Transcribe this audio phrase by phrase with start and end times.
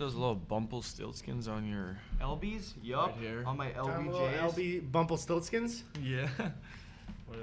[0.00, 1.98] those little bumple stiltskins on your?
[2.22, 2.72] LBs?
[2.82, 3.08] Yup.
[3.08, 3.44] Right here.
[3.46, 4.54] On my Time little LBJs.
[4.54, 5.82] LB Bumple Stiltskins.
[6.02, 6.26] Yeah.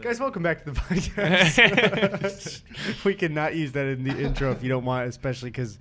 [0.02, 2.62] Guys, welcome back to the podcast.
[3.06, 5.78] we cannot use that in the intro if you don't want, especially because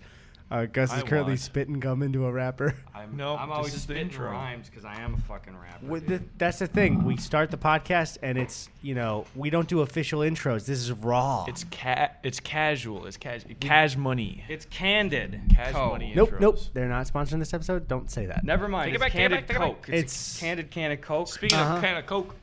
[0.50, 1.40] uh, Gus is I currently want.
[1.40, 2.74] spitting gum into a rapper.
[2.94, 4.30] I'm, Nope, I'm always is the spitting intro.
[4.30, 5.86] rhymes because I am a fucking rapper.
[5.86, 6.20] With dude.
[6.20, 7.04] the, that's the thing.
[7.04, 10.66] We start the podcast and it's you know we don't do official intros.
[10.66, 11.44] This is raw.
[11.48, 13.06] It's ca- It's casual.
[13.06, 13.42] It's cash.
[13.60, 14.44] Cash money.
[14.48, 15.40] It's candid.
[15.54, 15.90] Cash Co.
[15.90, 16.12] money.
[16.14, 16.40] nope, intros.
[16.40, 16.58] nope.
[16.74, 17.88] They're not sponsoring this episode.
[17.88, 18.44] Don't say that.
[18.44, 18.86] Never mind.
[18.86, 19.68] Take it it's back, take it back, take it back.
[19.68, 19.88] Coke.
[19.88, 21.28] It's- It's candid candid Coke.
[21.28, 21.74] Speaking Uh-huh.
[21.76, 22.34] of can of Coke.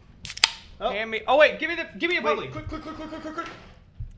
[0.80, 1.22] Hand me.
[1.28, 1.88] Oh wait, give me the.
[1.98, 2.48] Give me a bubbly.
[2.50, 3.48] quick, quick, quick, quick, quick, quick, quick.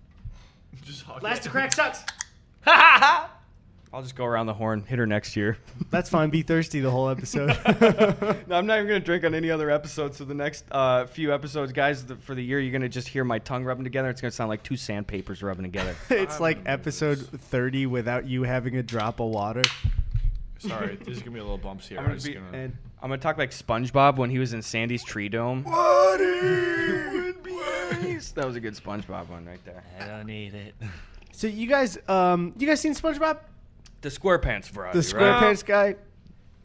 [0.83, 1.43] Just Last it.
[1.43, 2.03] to crack sucks.
[3.95, 4.83] I'll just go around the horn.
[4.83, 5.57] Hit her next year.
[5.89, 6.29] That's fine.
[6.29, 7.47] Be thirsty the whole episode.
[8.45, 10.17] no, I'm not even gonna drink on any other episodes.
[10.17, 13.23] So the next uh, few episodes, guys, the, for the year, you're gonna just hear
[13.23, 14.09] my tongue rubbing together.
[14.09, 15.95] It's gonna sound like two sandpapers rubbing together.
[16.09, 19.61] it's like episode 30 without you having a drop of water.
[20.59, 21.99] Sorry, there's gonna be a little bumps here.
[21.99, 22.45] I'm I'm gonna gonna.
[22.51, 25.63] And I'm gonna talk like SpongeBob when he was in Sandy's Tree Dome.
[28.33, 29.81] that was a good SpongeBob one right there.
[30.01, 30.75] I don't need it.
[31.31, 33.37] so you guys, um, you guys seen SpongeBob?
[34.05, 34.99] The SquarePants variety.
[34.99, 35.41] The right?
[35.41, 35.95] SquarePants guy.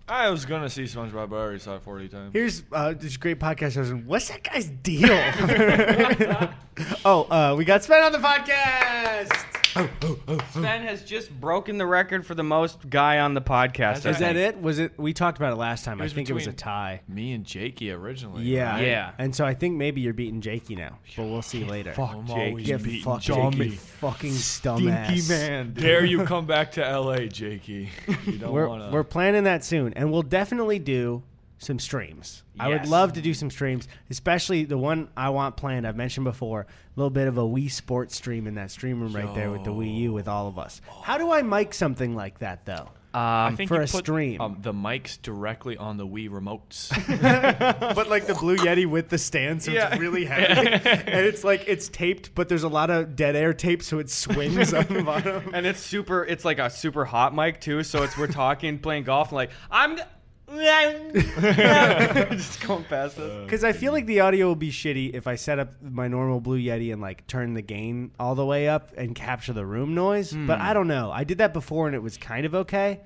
[0.07, 2.33] I was gonna see SpongeBob, but I already saw it 40 times.
[2.35, 3.95] Here's uh, this great podcast i host.
[4.05, 5.09] What's that guy's deal?
[7.07, 9.60] oh, uh, we got Sven on the podcast.
[9.73, 14.07] Sven has just broken the record for the most guy on the podcast.
[14.07, 14.61] I Is that it?
[14.61, 14.99] Was it?
[14.99, 15.99] We talked about it last time.
[15.99, 17.01] It I was think it was a between- tie.
[17.09, 18.45] Me and Jakey originally.
[18.45, 18.73] Yeah.
[18.75, 18.87] right?
[18.87, 19.13] Yeah.
[19.19, 21.93] And so I think maybe you're beating Jakey now, but we'll see later.
[21.93, 22.41] Fuck I'm Jakey.
[22.51, 23.51] always Get beating fucked, Jakey.
[23.59, 23.71] Jakey.
[23.71, 25.75] Fucking dumbass.
[25.75, 27.91] Dare you come back to LA, Jakey?
[28.27, 28.91] You don't We're, wanna.
[28.91, 31.23] we're planning that soon, and we'll definitely do
[31.61, 32.43] some streams.
[32.59, 35.87] I would love to do some streams, especially the one I want planned.
[35.87, 36.67] I've mentioned before, a
[36.97, 39.71] little bit of a Wii Sports stream in that stream room right there with the
[39.71, 40.81] Wii U with all of us.
[41.03, 42.89] How do I mic something like that though?
[43.13, 44.41] I Um, think for you a put, stream.
[44.41, 46.91] Um, the mics directly on the Wii remotes.
[47.95, 49.91] but like the Blue Yeti with the stand, so Yeah.
[49.91, 53.53] it's really heavy, and it's like it's taped, but there's a lot of dead air
[53.53, 55.51] tape, so it swings on the bottom.
[55.53, 56.25] and it's super.
[56.25, 57.83] It's like a super hot mic too.
[57.83, 59.99] So it's we're talking, playing golf, and like I'm.
[60.51, 63.45] G- just going past us.
[63.45, 66.41] Because I feel like the audio will be shitty if I set up my normal
[66.41, 69.95] Blue Yeti and like turn the gain all the way up and capture the room
[69.95, 70.33] noise.
[70.33, 71.11] But I don't know.
[71.13, 73.01] I did that before and it was kind of okay.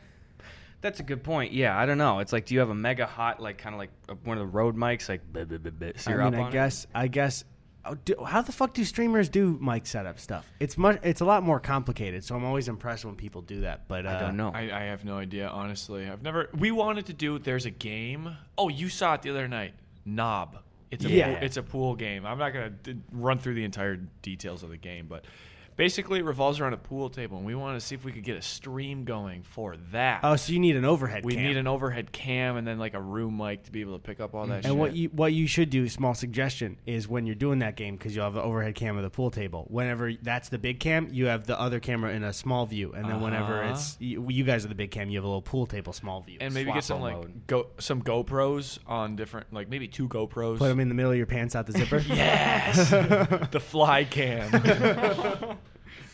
[0.80, 1.52] That's a good point.
[1.52, 2.18] Yeah, I don't know.
[2.18, 4.42] It's like, do you have a mega hot, like kind of like uh, one of
[4.42, 6.52] the Rode mics, like blah, blah, blah, blah, I syrup mean, I on it?
[6.52, 7.44] guess, I guess.
[7.86, 10.50] Oh, do- How the fuck do streamers do mic setup stuff?
[10.60, 10.98] It's much.
[11.02, 12.24] It's a lot more complicated.
[12.24, 13.88] So I'm always impressed when people do that.
[13.88, 14.50] But uh, I don't know.
[14.54, 16.08] I, I have no idea, honestly.
[16.08, 16.48] I've never.
[16.58, 17.38] We wanted to do.
[17.38, 18.36] There's a game.
[18.58, 19.74] Oh, you saw it the other night.
[20.04, 20.58] Knob.
[20.90, 21.26] It's a Yeah.
[21.34, 22.24] pool, it's a pool game.
[22.24, 25.24] I'm not gonna d- run through the entire details of the game, but
[25.76, 28.24] basically it revolves around a pool table, and we wanted to see if we could
[28.24, 30.20] get a stream going for that.
[30.22, 31.22] Oh, so you need an overhead.
[31.22, 31.26] Cam.
[31.26, 31.44] We cam.
[31.44, 34.20] need an overhead cam and then like a room mic to be able to pick
[34.20, 34.70] up all that shit.
[34.70, 37.96] And what you what you should do, small suggestion, is when you're doing that game
[37.96, 39.66] because you'll have the overhead cam of the pool table.
[39.68, 43.04] Whenever that's the big cam, you have the other camera in a small view, and
[43.08, 43.72] then whenever Uh-huh.
[43.72, 46.20] it's you, you guys are the big cam, you have a little pool table small
[46.20, 46.38] view.
[46.40, 47.46] and maybe get some like mode.
[47.46, 50.58] go some GoPros on different like maybe two GoPros.
[50.58, 51.98] Put them in the middle of your pants out the zipper.
[52.06, 52.90] yes,
[53.50, 54.50] the fly cam.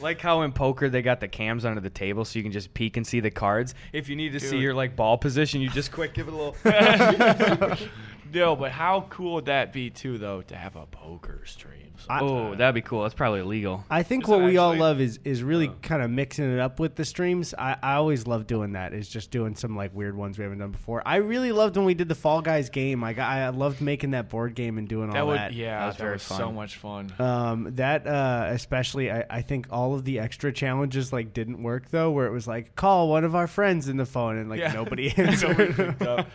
[0.00, 2.72] Like how in poker they got the cams under the table so you can just
[2.74, 3.74] peek and see the cards.
[3.92, 6.36] If you need to see your like ball position, you just quick give it a
[6.36, 6.56] little.
[8.32, 11.76] no, but how cool would that be too, though, to have a poker stream?
[12.08, 13.02] I- oh, that'd be cool.
[13.02, 13.84] That's probably illegal.
[13.90, 14.80] I think Is what it we all actually?
[14.80, 17.52] love is is really kind of mixing it up with the streams.
[17.58, 18.94] I, I always love doing that.
[18.94, 21.02] Is just doing some like weird ones we haven't done before.
[21.04, 23.04] I really loved when we did the Fall Guys game.
[23.04, 25.52] I got, I loved making that board game and doing all that would, that.
[25.52, 26.54] yeah, That was that very was so fun.
[26.54, 27.12] much fun.
[27.18, 31.90] Um, that uh, especially, I, I think all of the extra challenges like didn't work
[31.90, 32.10] though.
[32.10, 34.72] Where it was like call one of our friends in the phone and like Yeah.
[34.72, 35.76] nobody Nobody answered.
[35.76, 36.28] picked up.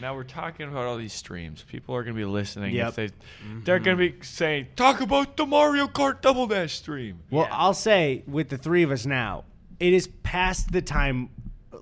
[0.00, 1.62] Now we're talking about all these streams.
[1.62, 2.74] People are going to be listening.
[2.74, 2.88] Yep.
[2.88, 3.64] If they, mm-hmm.
[3.64, 7.56] They're going to be saying, "Talk about the Mario Kart Double Dash stream." well, Yeah.
[7.56, 9.44] I'll say with the three of us now,
[9.78, 11.30] it is past the time.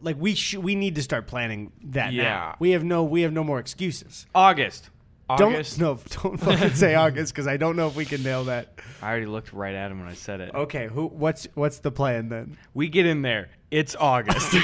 [0.01, 2.23] Like we sh- we need to start planning that Yeah.
[2.25, 2.57] now.
[2.59, 4.27] We have no we have no more excuses.
[4.35, 4.91] August.
[5.29, 5.79] August.
[5.79, 8.73] Don't no don't fucking say August because I don't know if we can nail that.
[9.03, 10.55] I already looked right at him when I said it.
[10.55, 12.57] Okay, who what's what's the plan then?
[12.75, 13.51] We get in there.
[13.71, 14.53] It's August.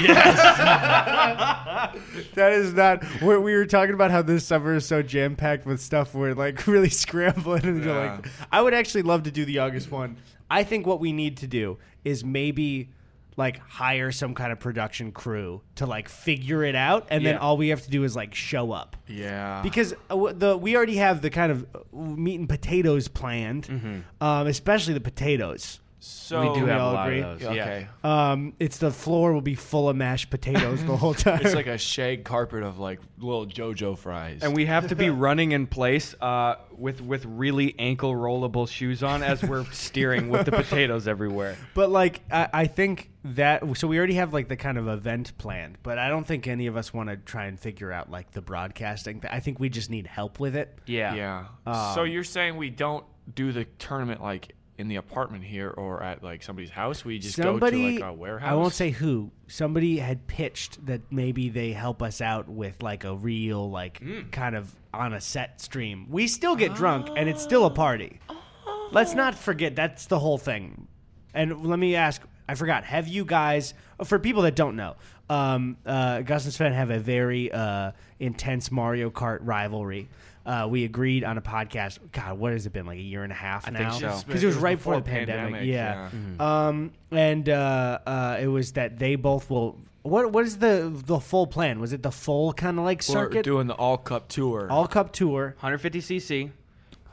[2.35, 3.03] That is not.
[3.21, 6.13] We, we were talking about how this summer is so jam packed with stuff.
[6.13, 8.15] We're like really scrambling, and you're Yeah.
[8.15, 10.17] like, I would actually love to do the August one.
[10.49, 12.89] I think what we need to do is maybe
[13.37, 17.57] like hire some kind of production crew to like figure it out, and then all
[17.57, 18.95] we have to do is like show up.
[19.07, 19.61] Yeah.
[19.61, 23.99] Because uh, the we already have the kind of uh, meat and potatoes planned, Mm-hmm.
[24.23, 25.79] um, especially the potatoes.
[26.07, 27.21] So we do we have a all lot agree?
[27.23, 27.55] of those.
[27.55, 27.63] Yeah.
[27.63, 27.87] Okay.
[28.03, 31.39] Um, it's the floor will be full of mashed potatoes the whole time.
[31.43, 34.43] It's like a shag carpet of like little JoJo fries.
[34.43, 39.01] And we have to be running in place uh, with with really ankle rollable shoes
[39.01, 41.57] on as we're steering with the potatoes everywhere.
[41.73, 45.37] But like, I, I think that so we already have like the kind of event
[45.37, 48.31] planned, but I don't think any of us want to try and figure out like
[48.31, 49.21] the broadcasting.
[49.29, 50.77] I think we just need help with it.
[50.85, 51.15] Yeah.
[51.15, 51.45] yeah.
[51.93, 56.03] so Um, you're saying we don't do the tournament like in the apartment here or
[56.03, 57.03] at like somebody's house?
[57.03, 58.51] We just Somebody, go to like a warehouse.
[58.51, 59.31] I won't say who.
[59.47, 64.29] Somebody had pitched that maybe they help us out with like a real like Hmm.
[64.31, 66.07] kind of on a set stream.
[66.09, 68.19] We still get drunk and it's still a party.
[68.91, 70.87] Let's not forget that's the whole thing.
[71.33, 72.83] And let me ask, I forgot.
[72.83, 74.95] Have you guys, for people that don't know,
[75.29, 80.07] um, uh, Gus and Sven have a very uh, intense Mario Kart rivalry.
[80.45, 81.97] Uh, we agreed on a podcast.
[82.11, 83.89] God, what has it been like a year and a half I now?
[83.97, 84.21] think so.
[84.27, 85.53] Because it was It was right before the pandemic.
[85.55, 86.09] pandemic, Yeah.
[86.37, 86.67] yeah.
[86.67, 89.77] Um, and uh, uh, it was that they both will.
[90.03, 91.79] What what is the the full plan?
[91.79, 94.67] Was it the full kind of like We're circuit, doing the all cup tour.
[94.69, 96.51] all cup tour, 150 cc.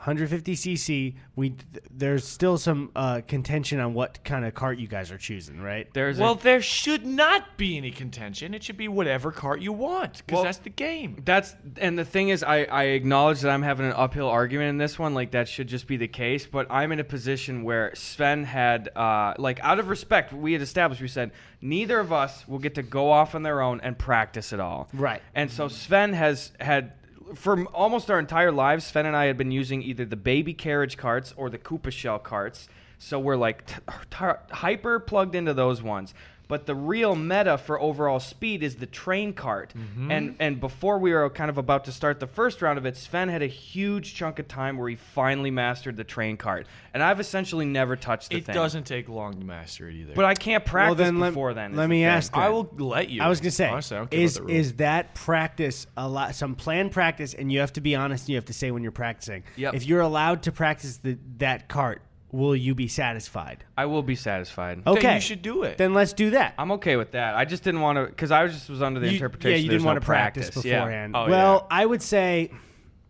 [0.03, 1.15] 150 cc?
[1.37, 5.17] We th- there's still some uh, contention on what kind of cart you guys are
[5.17, 5.87] choosing, right?
[5.93, 8.53] There's well, a, there should not be any contention.
[8.53, 11.21] It should be whatever cart you want because Well- that's the game.
[11.23, 14.77] that's and the thing is, I I acknowledge that I'm having an uphill argument in
[14.77, 15.13] this one.
[15.13, 16.45] Like that should just be the case.
[16.45, 20.61] But I'm in a position where Sven had uh like out of respect, we had
[20.61, 21.01] established.
[21.01, 24.51] We said neither of us will get to go off on their own and practice
[24.51, 24.89] at all.
[24.93, 25.21] Right.
[25.33, 26.91] And so Sven has had
[27.35, 28.85] for almost our entire lives.
[28.85, 32.19] Sven and I had been using either the baby carriage carts or the Koopa shell
[32.19, 32.67] carts.
[32.97, 33.75] So we're like t-
[34.11, 36.13] t- hyper plugged into those ones.
[36.53, 39.73] But the real meta for overall speed is the train cart.
[39.75, 40.11] Mm-hmm.
[40.11, 42.95] And and before we were kind of about to start the first round of it,
[42.95, 46.67] Sven had a huge chunk of time where he finally mastered the train cart.
[46.93, 48.41] And I've essentially never touched the thing.
[48.43, 48.53] It thing.
[48.53, 50.13] doesn't take long to master it either.
[50.13, 51.75] But I can't practice then let- before then.
[51.75, 52.05] let me thing.
[52.05, 53.23] ask I will let you.
[53.23, 54.67] I was gonna say, Honestly, I don't care is about the rules.
[54.67, 56.35] is that practice a lot?
[56.35, 58.25] Some planned practice, and you have to be honest.
[58.25, 59.41] and You have to say when you're practicing.
[59.55, 59.73] Yep.
[59.73, 62.03] If you're allowed to practice the, that cart,
[62.33, 63.63] will you be satisfied?
[63.77, 64.81] I will be satisfied.
[64.85, 65.77] Okay, you should do it.
[65.77, 66.55] Then let's do that.
[66.57, 67.35] I'm okay with that.
[67.35, 69.51] I just didn't want to because I was just was under the You- interpretation.
[69.57, 70.79] Yeah, you didn't no want to practice, Yeah.
[70.79, 71.15] beforehand.
[71.15, 72.51] Oh, well, I would say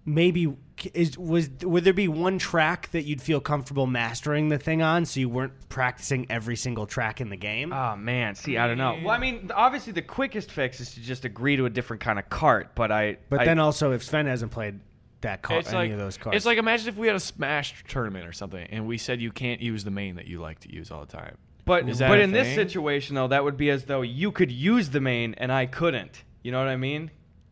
[0.06, 0.54] maybe
[0.94, 5.06] is was would there be one track that you'd feel comfortable mastering the thing on,
[5.06, 7.72] so you weren't practicing every single track in the game?
[7.72, 9.00] Oh man, see, I don't know.
[9.02, 12.20] Well, I mean, obviously the quickest fix is to just agree to a different kind
[12.20, 13.18] of cart, but I.
[13.30, 14.80] but I- then also, if Sven hasn't played
[15.24, 17.20] that cart, it's any like of those carts, it's like imagine if we had a
[17.20, 20.60] Smash tournament or something, and we said you can't use the main that you like
[20.60, 21.38] to use all the time.
[21.66, 22.56] but Is that but a in this thing?
[22.56, 26.24] situation though, that would be as though you could use the main and I couldn't.
[26.44, 27.12] You know what I mean?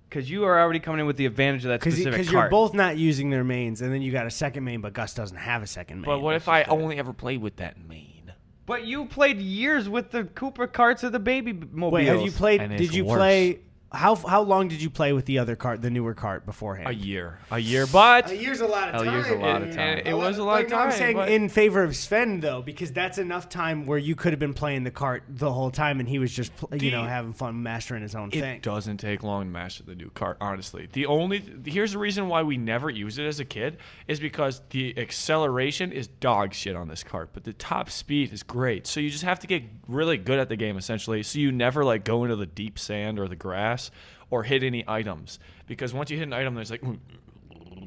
[0.10, 2.74] Because you are already coming in with the advantage of that specific because you're both
[2.74, 5.64] not using their mains, and then you got a second main, but Gus doesn't have
[5.64, 6.06] a second main.
[6.06, 8.34] But what if I only ever played with that main?
[8.66, 11.94] But you played years with the Koopa carts of the baby mobiles.
[11.94, 12.60] Wait, have you played?
[12.78, 13.18] Did you worse.
[13.18, 13.60] play?
[13.94, 16.88] How how long did you play with the other cart, the newer cart beforehand?
[16.88, 19.08] A year, a year, but a year's a lot of time.
[19.10, 19.80] A year's a lot of time.
[19.80, 20.86] And it was a lot Like, of no, time.
[20.88, 24.32] I'm saying but- in favor of Sven though, because that's enough time where you could
[24.32, 26.92] have been playing the cart the whole time, and he was just pl- you The-
[26.92, 28.56] know having fun mastering his own It thing.
[28.56, 30.88] It doesn't take long to master the new cart, honestly.
[30.94, 33.76] The only here's the reason why we never used it as a kid
[34.08, 38.42] is because the acceleration is dog shit on this cart, but the top speed is
[38.42, 38.88] great.
[38.88, 41.24] So you just have to get really good at the game essentially.
[41.24, 43.81] So you never like go into the deep sand or the grass
[44.30, 46.84] or hit any items because once you hit an item, there's like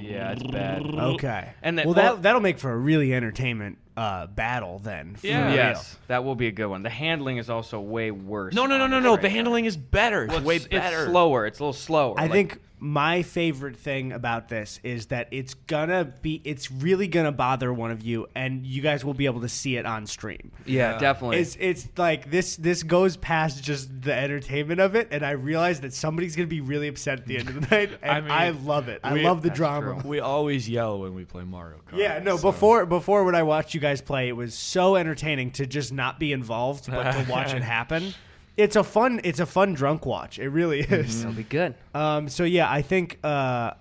[0.00, 0.82] Yeah, it's bad.
[0.82, 5.16] Okay, And that- well, well- that that'll make for a really entertainment uh, battle then.
[5.22, 5.46] Yeah.
[5.46, 5.54] real.
[5.54, 6.82] Yes, that will be a good one.
[6.82, 8.54] The handling is also way worse.
[8.54, 9.16] no, no, no, on no, no.
[9.16, 10.24] The handling is better.
[10.24, 11.02] It's way it's, better.
[11.02, 11.46] It's slower.
[11.46, 12.14] It's a little slower.
[12.18, 17.08] I Like, think my favorite thing about this is that it's gonna be it's really
[17.08, 20.06] gonna bother one of you and you guys will be able to see it on
[20.06, 20.52] stream.
[20.66, 21.38] Yeah, definitely.
[21.38, 25.80] It's it's like this this goes past just the entertainment of it and I realize
[25.80, 28.50] that somebody's gonna be really upset at the end of the night and I, I
[28.50, 29.00] love it.
[29.02, 30.00] I we- love the drama.
[30.02, 30.10] true.
[30.10, 31.96] We always yell when we play Mario Kart.
[31.96, 35.52] Yeah, no, so- before before when I watched you guys play, it was so entertaining
[35.52, 38.12] to just not be involved but to watch it happen.
[38.56, 40.38] It's a fun it's a fun drunk watch.
[40.38, 41.22] It really is.
[41.22, 41.74] It'll be good.
[41.94, 43.72] Um, so yeah, I think uh,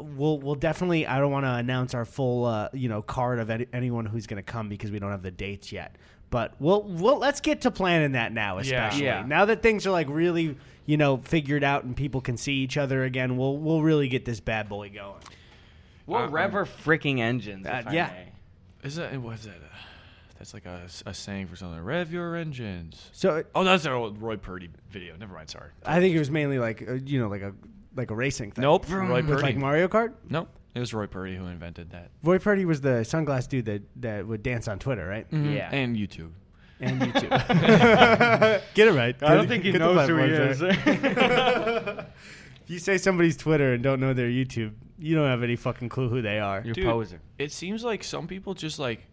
[0.00, 1.06] we'll we'll definitely.
[1.06, 4.26] I don't want to announce our full uh, you know card of any, anyone who's
[4.26, 5.96] going to come because we don't have the dates yet.
[6.30, 9.24] But we'll we'll let's get to planning that now, especially Yeah.
[9.26, 12.76] now that things are like really you know figured out and people can see each
[12.76, 13.36] other again.
[13.36, 15.20] We'll we'll really get this bad boy going.
[16.06, 17.66] We'll Um, rev our freaking engines.
[17.66, 18.06] Uh, if I yeah.
[18.08, 18.86] may.
[18.88, 19.52] Is that what is that?
[19.56, 19.76] Uh,
[20.38, 21.80] that's like a, a saying for something.
[21.80, 23.10] Rev your engines.
[23.12, 25.16] So Oh, that's an old Roy Purdy video.
[25.16, 25.50] Never mind.
[25.50, 25.70] Sorry.
[25.84, 27.54] I think it was mainly like uh, you know like a
[27.96, 28.62] like a racing thing.
[28.62, 28.88] Nope.
[28.88, 29.42] Roy with Purdy.
[29.42, 30.12] like Mario Kart.
[30.28, 30.48] nope.
[30.74, 32.10] It was Roy Purdy who invented that.
[32.22, 35.26] Roy Purdy was the sunglass dude that, that would dance on Twitter, right?
[35.32, 35.70] Yeah.
[35.72, 36.30] And YouTube.
[36.78, 37.30] And YouTube.
[38.74, 39.16] Get it right.
[39.20, 40.62] I don't think he Get the knows who he is.
[42.68, 45.88] If you say somebody's Twitter and don't know their YouTube, you don't have any fucking
[45.88, 46.60] clue who they are.
[46.62, 47.20] You're Dude, poser.
[47.38, 49.06] It seems like some people just like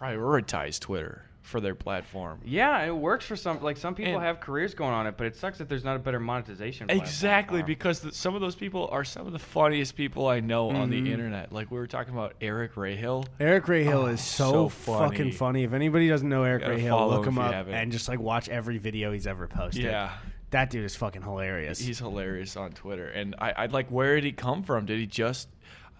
[0.00, 2.40] prioritize Twitter for their platform.
[2.44, 3.62] Yeah, it works for some.
[3.62, 5.96] Like some people And- have careers going on it, but it sucks that there's not
[5.96, 6.90] a better monetization.
[6.90, 7.66] Exactly, for 'em.
[7.66, 10.90] because the, some of those people are some of the funniest people I know on
[10.90, 11.04] Mm-hmm.
[11.04, 11.50] the internet.
[11.52, 13.26] Like we were talking about Eric Rahill.
[13.40, 15.32] Eric Rahill Oh, is so, so fucking funny.
[15.32, 15.62] funny.
[15.64, 17.74] If anybody doesn't know Eric Gotta Rahill, look him him up haven't.
[17.74, 19.84] and just like watch every video he's ever posted.
[19.84, 20.12] Yeah.
[20.50, 21.78] That dude is fucking hilarious.
[21.78, 24.86] He's hilarious on Twitter, and I, I'd like, where did he come from?
[24.86, 25.46] Did he just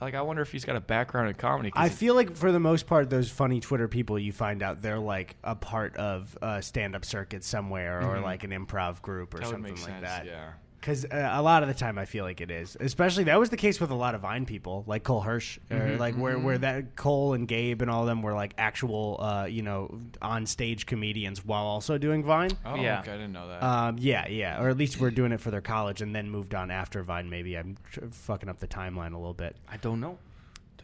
[0.00, 0.14] like?
[0.14, 1.73] I wonder if he's got a background in comedy.
[1.75, 4.99] I feel like for the most part, those funny Twitter people, you find out they're
[4.99, 8.25] like a part of a stand-up circuit somewhere, or mm-hmm.
[8.25, 10.02] like an improv group, or that would something make like sense.
[10.02, 10.26] that.
[10.26, 10.50] Yeah.
[10.80, 12.76] Because uh, a lot of the time, I feel like it is.
[12.78, 15.76] Especially that was the case with a lot of Vine people, like Cole Hirsch, or
[15.76, 19.16] Mm-hmm, like where where that Cole and Gabe and all of them were like actual,
[19.20, 22.50] uh, you know, on stage comedians while also doing Vine.
[22.64, 23.00] Oh, Yeah.
[23.00, 23.62] okay, I didn't know that.
[23.62, 26.54] Um, yeah, yeah, or at least we're doing it for their college and then moved
[26.54, 27.28] on after Vine.
[27.28, 29.56] Maybe I'm tr- fucking up the timeline a little bit.
[29.68, 30.18] I don't know.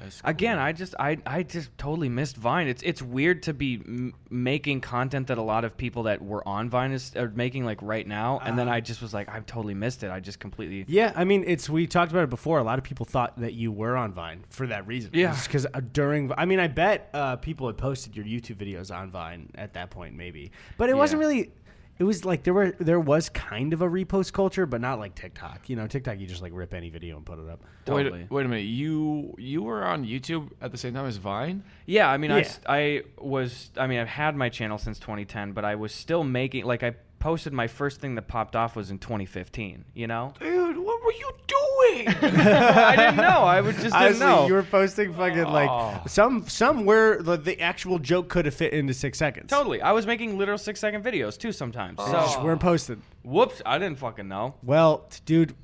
[0.01, 0.59] That's Again.
[0.59, 2.67] I just I I just totally missed Vine.
[2.69, 6.47] It's it's weird to be m- making content that a lot of people that were
[6.47, 9.47] on Vine is, are making like right now, and then I just was like, I've
[9.47, 10.11] totally missed it.
[10.11, 10.85] I just completely.
[10.89, 12.59] Yeah, I mean, it's we talked about it before.
[12.59, 15.11] A lot of people thought that you were on Vine for that reason.
[15.15, 15.37] Yeah.
[15.45, 19.11] because uh, during, I mean, I bet uh, people had posted your YouTube videos on
[19.11, 21.29] Vine at that point, maybe, but it wasn't Yeah.
[21.29, 21.53] really.
[21.99, 25.15] It was like there were there was kind of a repost culture, but not like
[25.15, 25.69] TikTok.
[25.69, 27.63] You know, TikTok you just like rip any video and put it up.
[27.85, 28.23] Totally.
[28.23, 28.63] Wait, wait a minute.
[28.65, 31.63] You you were on YouTube at the same time as Vine?
[31.87, 32.45] Yeah, I mean, I Yeah.
[32.45, 33.71] s I I was.
[33.77, 36.95] I mean, I've had my channel since 2010, but I was still making like I
[37.21, 39.85] posted my first thing that popped off was in 2015.
[39.95, 41.64] You know, Dude, what were you doing?
[42.23, 43.23] I didn't know.
[43.45, 44.47] I would just didn't Honestly, know.
[44.47, 45.53] you were posting fucking Oh.
[45.53, 49.51] like some some where the, the actual joke could have fit into six seconds.
[49.51, 49.81] Totally.
[49.83, 51.99] I was making literal six second videos too sometimes.
[51.99, 53.01] Just So, weren't posted.
[53.23, 54.55] whoops, I didn't fucking know.
[54.63, 55.55] Well, dude,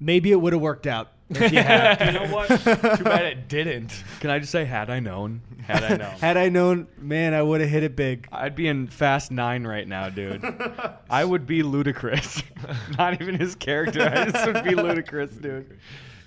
[0.00, 2.00] maybe it would have worked out if you had.
[2.06, 2.48] you know what?
[2.48, 4.04] Too bad it didn't.
[4.20, 5.40] Can I just say, had I known?
[5.66, 6.10] Had I known?
[6.18, 8.28] Had I known, man, I would have hit it big.
[8.30, 10.44] I'd be in Fast Nine right now, dude.
[11.10, 12.42] I would be Ludacris.
[12.98, 14.02] Not even his character.
[14.02, 15.78] I just would be Ludacris, dude.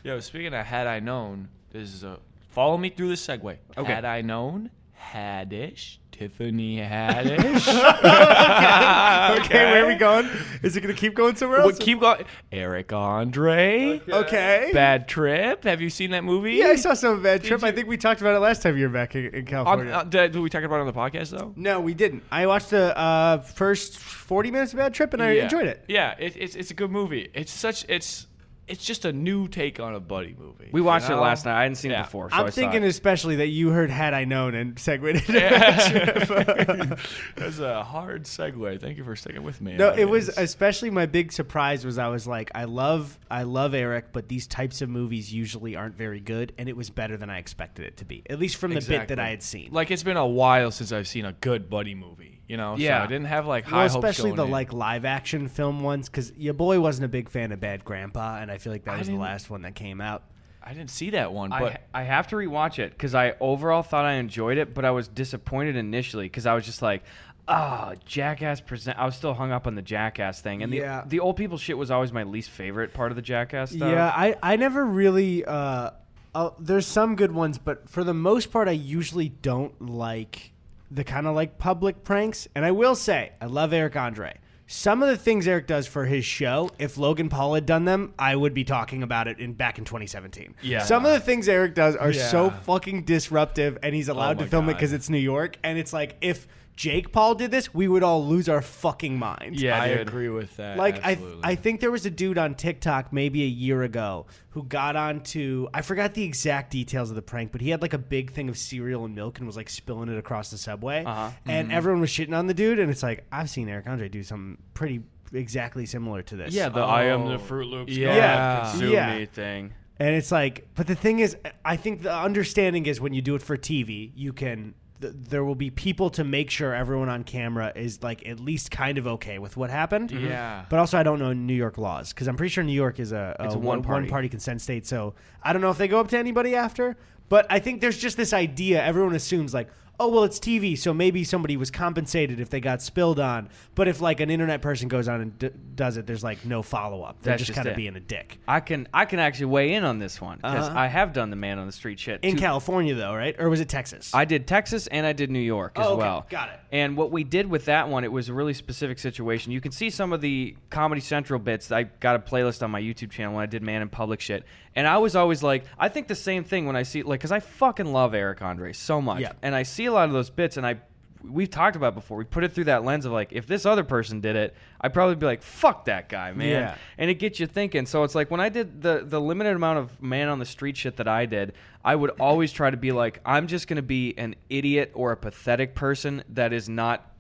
[0.04, 3.58] Yo, speaking of had I known, this is a follow me through the segue.
[3.78, 3.94] Okay.
[3.94, 7.68] Had I known, Haddish, Tiffany Haddish.
[9.40, 10.28] Okay, where are we going?
[10.64, 11.80] Is it going to keep going somewhere Well, else?
[11.80, 12.24] keep going.
[12.52, 14.02] Eric Andre.
[14.08, 14.72] okay.
[14.74, 15.64] Bad Trip.
[15.64, 16.54] Have you seen that movie?
[16.54, 17.64] Yeah, I saw some bad trip.
[17.64, 19.94] I think we talked about it last time you were back in, in On, California.
[19.94, 21.54] uh, did, did we talk about it on the podcast though?
[21.56, 22.24] no, we didn't.
[22.32, 25.44] I watched the uh, first 40 minutes of Bad Trip and I yeah.
[25.44, 25.84] enjoyed it.
[25.88, 27.30] Yeah, it, it's it's a good movie.
[27.34, 28.28] It's such it's
[28.68, 30.70] it's just a new take on a buddy movie.
[30.72, 31.58] We watched you it last night.
[31.58, 32.02] I hadn't seen Yeah.
[32.02, 32.30] it before.
[32.30, 32.88] So I'm I thinking it.
[32.88, 37.00] especially that you heard Had I Known and segued into Bad Trip.
[37.36, 38.82] That's a hard segue.
[38.82, 39.78] Thank you for sticking with me.
[39.78, 43.74] No, it was especially my big surprise was I was like, I love I love
[43.74, 47.30] Eric, but these types of movies usually aren't very good, and it was better than
[47.30, 48.24] I expected it to be.
[48.30, 49.70] At least from the bit that I had seen.
[49.72, 52.37] Like it's been a while since I've seen a good buddy movie.
[52.48, 53.00] You know, Yeah.
[53.00, 54.52] So I didn't have like high well, hopes especially the in.
[54.52, 58.38] like live action film ones, because your boy wasn't a big fan of Bad Grandpa,
[58.40, 60.24] and I feel like that I was the last one that came out.
[60.64, 63.84] I didn't see that one, but ha- I have to rewatch it because I overall
[63.84, 67.04] thought I enjoyed it, but I was disappointed initially because I was just like,
[67.48, 68.98] oh, Jackass present.
[69.00, 71.04] I was still hung up on the Jackass thing, and the Yeah.
[71.06, 73.90] the old people shit was always my least favorite part of the Jackass stuff.
[73.90, 75.46] Yeah, I I never really.
[75.46, 75.92] Uh,
[76.36, 80.52] uh, there's some good ones, but for the most part, I usually don't like
[80.90, 82.48] the kind of like public pranks.
[82.56, 84.38] And I will say, I love Eric Andre.
[84.70, 88.14] Some of the things Eric does for his show, if Logan Paul had done them,
[88.20, 90.56] I would be talking about it in back in 2017.
[90.62, 90.84] Yeah.
[90.84, 94.50] Some of the things Eric does are so fucking disruptive, and he's allowed Oh to
[94.50, 95.58] film it because it's New York.
[95.64, 99.62] And it's like if Jake Paul did this, we would all lose our fucking minds.
[99.62, 100.08] Yeah, I dude.
[100.08, 100.78] agree with that.
[100.78, 101.42] Like I, absolutely.
[101.44, 105.68] I think there was a dude on TikTok maybe a year ago who got onto
[105.74, 108.48] I forgot the exact details of the prank, but he had like a big thing
[108.48, 111.32] of cereal and milk and was like spilling it across the subway, Uh-huh.
[111.48, 112.78] and everyone was shitting on the dude.
[112.80, 115.02] And it's like I've seen Eric Andre do something pretty
[115.34, 116.54] exactly similar to this.
[116.54, 116.70] yeah.
[116.70, 117.92] The I am Oh, the Froot Loops.
[117.98, 118.08] yeah.
[118.08, 118.72] God, Yeah.
[118.72, 119.18] consume Yeah.
[119.18, 119.74] me thing.
[120.00, 123.34] And it's like, but the thing is, I think the understanding is when you do
[123.34, 124.76] it for TV, you can.
[125.02, 128.72] Th- there will be people to make sure everyone on camera is like at least
[128.72, 130.10] kind of okay with what happened.
[130.10, 130.26] Mm-hmm.
[130.28, 130.66] Yeah.
[130.70, 133.12] But also, I don't know New York laws because I'm pretty sure New York is
[133.12, 134.04] a, It's a one-party.
[134.06, 134.88] one party consent state.
[134.88, 135.14] So
[135.44, 136.98] I don't know if they go up to anybody after.
[137.30, 138.82] But I think there's just this idea.
[138.82, 139.68] Everyone assumes like,
[140.00, 143.50] oh well, it's TV, so maybe somebody was compensated if they got spilled on.
[143.76, 146.62] But if like an internet person goes on and d- does it, there's like no
[146.62, 147.22] follow up.
[147.22, 148.40] They're That's just just kind of being a dick.
[148.48, 150.80] I can I can actually weigh in on this one because Uh-huh.
[150.80, 153.36] I have done the man on the street shit In Two- California, though, right?
[153.40, 154.14] Or was it Texas?
[154.14, 155.98] I did Texas and I did New York as Oh, okay.
[156.02, 156.26] well.
[156.30, 156.60] Got it.
[156.72, 159.52] And what we did with that one, it was a really specific situation.
[159.52, 161.72] You can see some of the Comedy Central bits.
[161.72, 164.44] I got a playlist on my YouTube channel when I did Man in Public shit.
[164.76, 167.32] And I was always like, I think the same thing when I see, like, because
[167.32, 169.22] I fucking love Eric Andre so much.
[169.22, 169.32] Yeah.
[169.42, 170.78] And I see a lot of those bits, and I,
[171.24, 172.18] we've talked about before.
[172.18, 174.94] We put it through that lens of like, if this other person did it, I'd
[174.94, 176.50] probably be like, fuck that guy, man.
[176.50, 176.76] Yeah.
[176.98, 177.86] And it gets you thinking.
[177.86, 180.78] So it's like when I did the the limited amount of man on the street
[180.78, 181.54] shit that I did,
[181.84, 185.18] I would always try to be like, I'm just gonna be an idiot or a
[185.18, 187.12] pathetic person that is not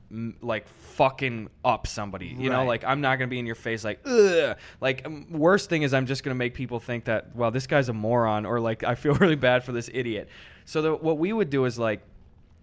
[0.41, 2.27] like fucking up somebody.
[2.37, 4.57] You know, like I'm not gonna be in your face like, ugh.
[4.79, 7.89] Like um, worst thing is I'm just gonna make people think that well this guy's
[7.89, 10.29] a moron or like I feel really bad for this idiot.
[10.65, 12.01] So the, what we would do is like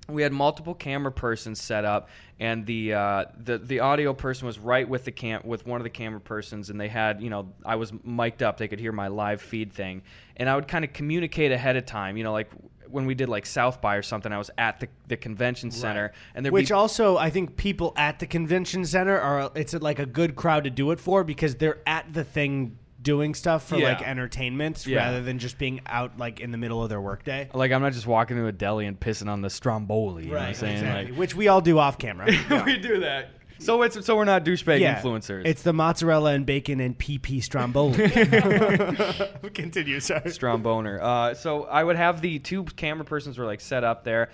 [0.09, 2.09] we had multiple camera persons set up
[2.41, 5.85] and the uh, the the audio person was right with the cam with one of
[5.85, 8.93] the camera persons and they had you know I was mic'd up they could hear
[8.93, 10.03] my live feed thing.
[10.37, 12.51] And I would kind of communicate ahead of time you know like
[12.89, 16.13] when we did like South by or something I was at the, the convention center
[16.35, 19.99] and there Which be, also, I think people at the convention center are it's like
[19.99, 23.77] a good crowd to do it for because they're at the thing doing stuff for
[23.77, 23.91] Yeah.
[23.91, 24.97] like entertainment Yeah.
[24.99, 27.49] rather than just being out like in the middle of their workday.
[27.55, 30.35] like I'm not just walking to a deli and pissing on the stromboli you know
[30.39, 31.11] what I'm saying exactly.
[31.13, 32.27] like Which we all do off camera.
[32.67, 33.29] we do that
[33.61, 37.41] so it's so we're not douchebag yeah, influencers It's the mozzarella and bacon and PP
[37.43, 37.95] stromboli.
[39.55, 40.23] Continue, sorry.
[40.23, 41.01] Stromboner.
[41.01, 44.31] Uh, so I would have the two camera persons were like set up there,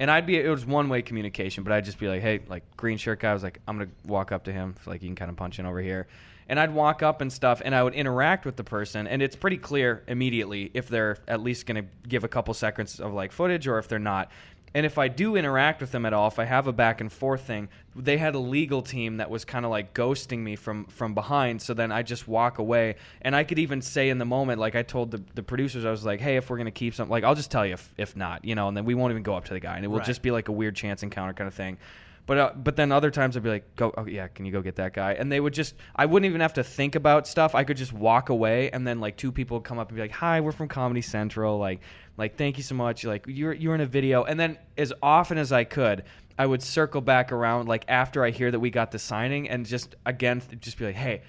[0.00, 2.64] and I'd be it was one way communication, but I'd just be like, hey, like
[2.76, 5.16] green shirt guy, I was like, I'm gonna walk up to him, like you can
[5.16, 6.06] kind of punch in over here,
[6.48, 9.36] and I'd walk up and stuff, and I would interact with the person, and it's
[9.36, 13.66] pretty clear immediately if they're at least gonna give a couple seconds of like footage
[13.66, 14.30] or if they're not.
[14.76, 17.12] And if I do interact with them at all, if I have a back and
[17.12, 20.86] forth thing, they had a legal team that was kind of like ghosting me from
[20.86, 21.62] from behind.
[21.62, 24.74] So then I just walk away, and I could even say in the moment, like
[24.74, 27.22] I told the, the producers, I was like, "Hey, if we're gonna keep something, like
[27.22, 29.36] I'll just tell you if, if not, you know." And then we won't even go
[29.36, 30.06] up to the guy, and it will Right.
[30.06, 31.78] just be like a weird chance encounter kind of thing.
[32.26, 34.62] But uh, but then other times I'd be like, go, oh yeah, can you go
[34.62, 35.12] get that guy?
[35.12, 37.54] And they would just, I wouldn't even have to think about stuff.
[37.54, 40.02] I could just walk away, and then like two people would come up and be
[40.02, 41.80] like, hi, we're from Comedy Central, like,
[42.16, 44.24] like thank you so much, like you're you're in a video.
[44.24, 46.04] And then as often as I could,
[46.38, 49.66] I would circle back around like after I hear that we got the signing, and
[49.66, 51.22] just again just be like, hey.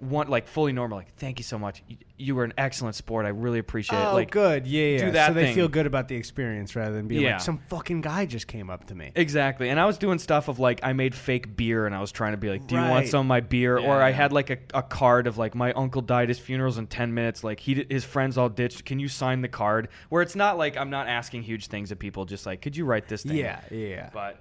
[0.00, 1.82] One like fully normal, like thank you so much.
[1.88, 3.26] You, you were an excellent sport.
[3.26, 4.04] I really appreciate it.
[4.06, 4.66] Oh, Like good.
[4.66, 4.98] Yeah, yeah.
[5.06, 5.54] do that so they thing.
[5.54, 7.32] feel good about the experience rather than being Yeah.
[7.32, 9.10] like, some fucking guy just came up to me.
[9.16, 9.70] Exactly.
[9.70, 12.32] And I was doing stuff of like I made fake beer and I was trying
[12.32, 13.76] to be like, Do you want some of my beer?
[13.78, 16.86] or I had like a, a card of like my uncle died, his funeral's in
[16.86, 18.84] ten minutes, like he his friends all ditched.
[18.84, 19.88] Can you sign the card?
[20.10, 22.84] Where it's not like I'm not asking huge things of people, just like, could you
[22.84, 23.36] write this thing?
[23.36, 24.10] Yeah, yeah.
[24.12, 24.38] But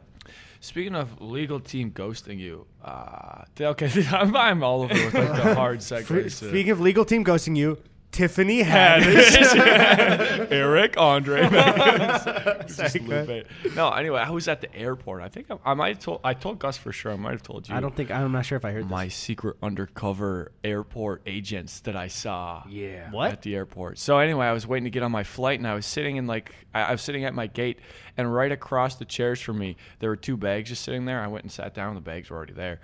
[0.59, 5.55] Speaking of legal team ghosting you, uh, okay, I'm, I'm all over with like the
[5.55, 6.31] hard segues.
[6.31, 7.77] Speaking of legal team ghosting you,
[8.11, 9.37] Tiffany Haddish.
[10.51, 11.41] Eric Andre.
[11.49, 13.47] Just Sorry, go loop it.
[13.75, 15.21] No, anyway, I was at the airport.
[15.21, 16.21] I think I, I might have told.
[16.23, 17.11] I told Gus for sure.
[17.11, 17.75] I might have told you.
[17.75, 21.95] I don't think I'm not sure if I heard my secret undercover airport agents that
[21.95, 22.63] I saw.
[22.67, 23.11] Yeah.
[23.11, 23.31] What?
[23.31, 23.99] At the airport.
[23.99, 26.27] So anyway, I was waiting to get on my flight, and I was sitting in
[26.27, 27.79] like I, I was sitting at my gate,
[28.17, 31.21] and right across the chairs from me, there were two bags just sitting there.
[31.21, 31.93] I went and sat down.
[31.93, 32.79] The bags were already there.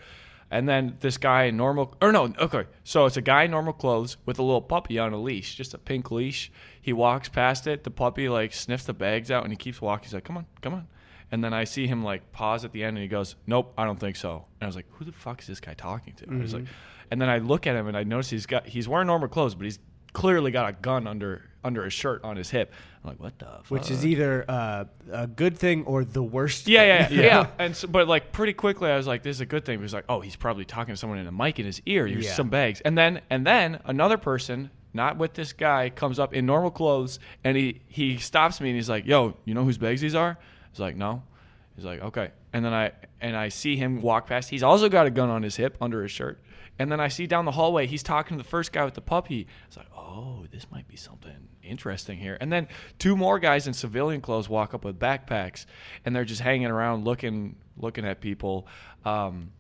[0.54, 2.66] And then this guy in normal, or no, okay.
[2.84, 5.74] So it's a guy in normal clothes with a little puppy on a leash, just
[5.74, 6.52] a pink leash.
[6.80, 7.84] He walks past it.
[7.84, 10.04] The puppy like sniffs the bags out, and he keeps walking.
[10.04, 10.88] He's like, "Come on, come on."
[11.32, 13.86] And then I see him like pause at the end, and he goes, "Nope, I
[13.86, 16.30] don't think so." And I was like, "Who the fuck is this guy talking to?"
[16.30, 16.66] I was mm-hmm.
[16.66, 16.74] like,
[17.10, 19.56] and then I look at him, and I notice he's got he's wearing normal clothes,
[19.56, 19.80] but he's
[20.14, 22.74] clearly got a gun under under his shirt on his hip.
[23.04, 23.70] I'm like, "What the?" Fuck?
[23.70, 26.68] Which is either uh, a good thing or the worst.
[26.68, 27.18] Yeah, thing.
[27.18, 27.30] yeah, yeah.
[27.42, 27.48] yeah.
[27.60, 29.84] And so, but like pretty quickly, I was like, "This is a good thing." He
[29.84, 32.06] was like, "Oh, he's probably talking to someone in a mic in his ear.
[32.08, 32.34] Here's Yeah.
[32.34, 36.46] some bags." And then, and then another person, not with this guy, comes up in
[36.46, 40.02] normal clothes, and he he stops me and he's like, "Yo, you know whose bags
[40.02, 41.24] these are?" I was like, "No."
[41.76, 44.50] He's like, "Okay." And then I and I see him walk past.
[44.50, 46.42] He's also got a gun on his hip under his shirt.
[46.80, 49.02] And then I see down the hallway, he's talking to the first guy with the
[49.02, 49.46] puppy.
[49.68, 52.38] It's like, oh, this might be something interesting here.
[52.40, 52.68] And then
[53.00, 55.66] two more guys in civilian clothes walk up with backpacks,
[56.06, 58.68] and they're just hanging around, looking, looking at people.
[59.06, 59.52] Um,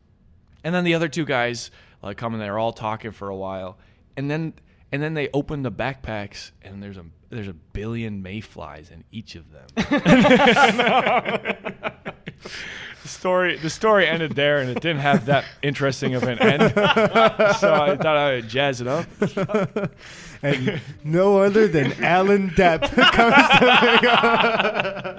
[0.63, 1.72] and then the other two guys
[2.04, 3.78] like come in there, all talking for a while,
[4.16, 4.54] and then
[4.93, 9.34] and then they open the backpacks, and there's a there's a billion mayflies in each
[9.36, 9.65] of them.
[13.01, 16.71] the story the story ended there, and it didn't have that interesting of an end.
[16.75, 19.08] so I thought I would jazz it up.
[20.43, 22.82] And no other than Alan Depp
[23.13, 25.12] comes to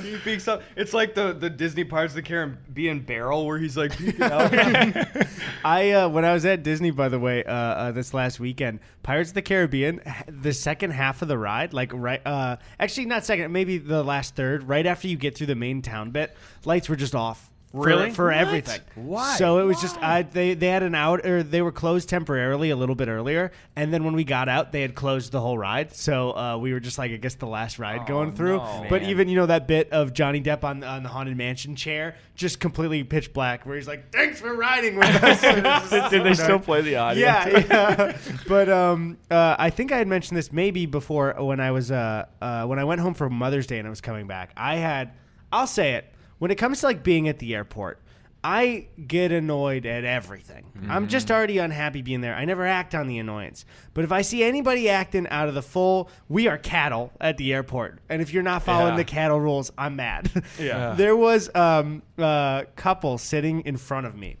[0.02, 0.62] he peeks up.
[0.76, 4.52] It's like the, the Disney Pirates of the Caribbean barrel where he's like peeking out.
[5.64, 8.80] I uh, when I was at Disney, by the way, uh, uh, this last weekend,
[9.02, 13.24] Pirates of the Caribbean, the second half of the ride, like right, uh, actually not
[13.24, 16.88] second, maybe the last third, right after you get through the main town bit, lights
[16.88, 17.51] were just off.
[17.72, 18.10] For- Really?
[18.10, 18.34] for, What?
[18.36, 18.80] everything.
[18.94, 19.34] Why?
[19.36, 22.68] So it was just I, they they had an out or they were closed temporarily
[22.70, 25.56] a little bit earlier, and then when we got out, they had closed the whole
[25.56, 25.92] ride.
[25.94, 28.58] So uh, we were just like I guess the last ride going through.
[28.58, 28.86] no.
[28.90, 29.10] but Man.
[29.10, 32.60] even you know that bit of Johnny Depp on on the haunted mansion chair, just
[32.60, 36.24] completely pitch black, where he's like, "Thanks for riding with us." And it's just Did
[36.24, 37.22] they so still play the audio?
[37.26, 38.18] Yeah, yeah.
[38.48, 42.26] but um, uh, I think I had mentioned this maybe before when I was uh,
[42.40, 44.52] uh, when I went home for Mother's Day and I was coming back.
[44.56, 45.12] I had,
[45.50, 48.00] I'll say it, when it comes to like being at the airport,
[48.42, 50.64] I get annoyed at everything.
[50.88, 52.34] I'm just already unhappy being there.
[52.34, 53.64] I never act on the annoyance.
[53.94, 57.52] But if I see anybody acting out of the full, we are cattle at the
[57.52, 58.96] airport, and if you're not following Yeah.
[58.96, 60.32] the cattle rules, I'm mad.
[60.58, 60.94] Yeah.
[60.94, 64.38] there was um, a couple sitting in front of me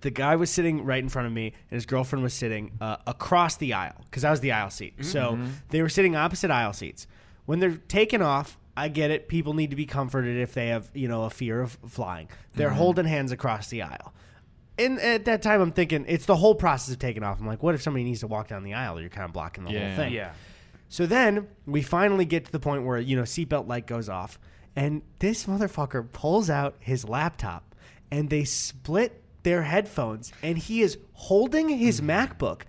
[0.00, 2.96] the guy was sitting right in front of me, and his girlfriend was sitting uh,
[3.06, 4.94] across the aisle because I was the aisle seat.
[5.04, 5.38] So
[5.68, 7.06] they were sitting opposite aisle seats.
[7.46, 9.28] When they're taking off, I get it.
[9.28, 12.28] People need to be comforted if they have, you know, a fear of flying.
[12.54, 12.76] They're mm-hmm.
[12.78, 14.12] holding hands across the aisle.
[14.78, 17.40] And at that time, I'm thinking it's the whole process of taking off.
[17.40, 19.00] I'm like, what if somebody needs to walk down the aisle?
[19.00, 19.88] You're kind of blocking the Yeah.
[19.88, 20.12] whole thing.
[20.12, 20.32] yeah.
[20.88, 24.38] So then we finally get to the point where, you know, seatbelt light goes off,
[24.76, 27.74] and this motherfucker pulls out his laptop
[28.10, 32.06] and they split their headphones, and he is holding his mm.
[32.06, 32.62] MacBook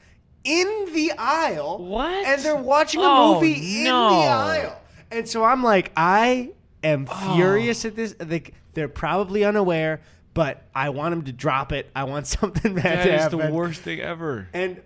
[0.43, 1.77] in the aisle.
[1.85, 2.25] What?
[2.25, 4.09] And they're watching a Oh, movie in no.
[4.09, 4.81] the aisle.
[5.11, 6.51] And so I'm like, I
[6.83, 8.15] am furious at this.
[8.19, 10.01] Like, they're probably unaware,
[10.33, 11.89] but I want him to drop it.
[11.95, 13.39] I want something bad That to is happen.
[13.39, 14.47] the worst thing ever.
[14.53, 14.81] And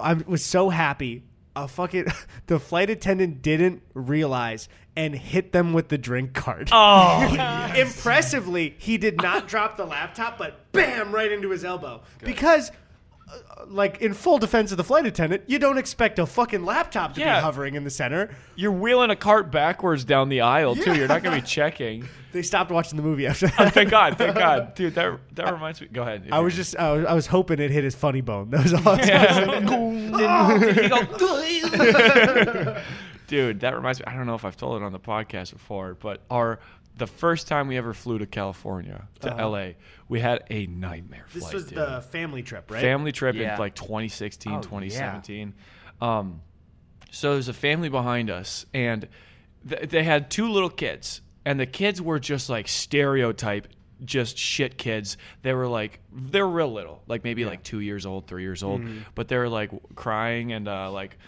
[0.00, 1.24] I was so happy.
[1.56, 2.06] A fucking
[2.46, 6.68] the flight attendant didn't realize and hit them with the drink cart.
[6.72, 12.02] Oh, Impressively, he did not drop the laptop, but bam, right into his elbow.
[12.22, 12.74] Because, uh,
[13.66, 17.20] like in full defense of the flight attendant, you don't expect a fucking laptop to
[17.20, 17.40] Yeah.
[17.40, 18.30] be hovering in the center.
[18.56, 20.94] you're wheeling a cart backwards down the aisle too.
[20.94, 22.08] You're not gonna be checking.
[22.30, 23.72] They stopped watching the movie after Oh, that.
[23.72, 24.94] thank God, thank God, dude.
[24.96, 25.86] That that reminds me.
[25.90, 26.28] Go ahead.
[26.30, 28.50] I was just, I was, I was hoping it hit his funny bone.
[28.50, 28.82] That was all.
[28.86, 32.82] I was
[33.26, 33.60] dude.
[33.60, 34.04] That reminds me.
[34.06, 36.60] I don't know if I've told it on the podcast before, but our
[36.98, 39.70] the first time we ever flew to California to LA,
[40.08, 41.54] we had a nightmare This flight.
[41.54, 41.78] was dude.
[41.78, 42.80] the family trip, right?
[42.80, 43.54] family trip Yeah.
[43.54, 44.60] in like 2016 Oh, yeah.
[44.62, 45.54] 2017
[46.00, 46.40] um,
[47.10, 49.08] so there's a family behind us and
[49.68, 53.68] th- they had two little kids and the kids were just like stereotype
[54.04, 58.26] just shit kids they were like they're real little like maybe like two years old
[58.28, 58.98] three years old Mm-hmm.
[59.14, 61.18] but they were like crying and uh, like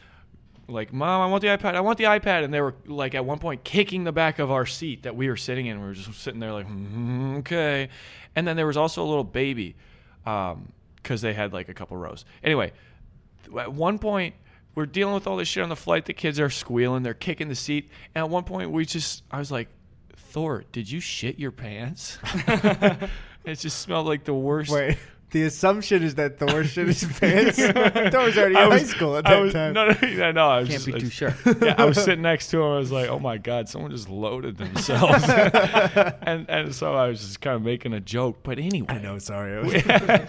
[0.71, 3.25] like mom i want the ipad i want the ipad and they were like at
[3.25, 5.81] one point kicking the back of our seat that we were sitting in.
[5.81, 7.89] We were just sitting there like "Mm, okay.
[8.37, 9.77] And then there was also a little baby
[10.25, 12.25] because they had like a couple rows.
[12.43, 12.73] Anyway
[13.59, 14.35] at one point
[14.75, 16.05] we're dealing with all this shit on the flight.
[16.05, 17.91] The kids are squealing they're kicking the seat.
[18.15, 19.69] And at one point we just i was like
[20.17, 22.19] thor did you shit your pants?
[23.45, 24.99] It just smelled like the worst Wait,
[25.31, 27.57] the assumption is that Thor shit his pants.
[28.13, 29.73] Thor was already in I high was- school at I that was- time.
[29.75, 30.49] No, no, no, no.
[30.49, 31.35] I was Can't just, be I too sure.
[31.63, 32.73] yeah, I was sitting next to him.
[32.73, 37.21] I was like, "Oh my god, someone just loaded themselves," and and so I was
[37.21, 38.39] just kind of making a joke.
[38.43, 39.57] But anyway, I know, sorry.
[39.57, 39.61] I
[40.19, 40.29] was-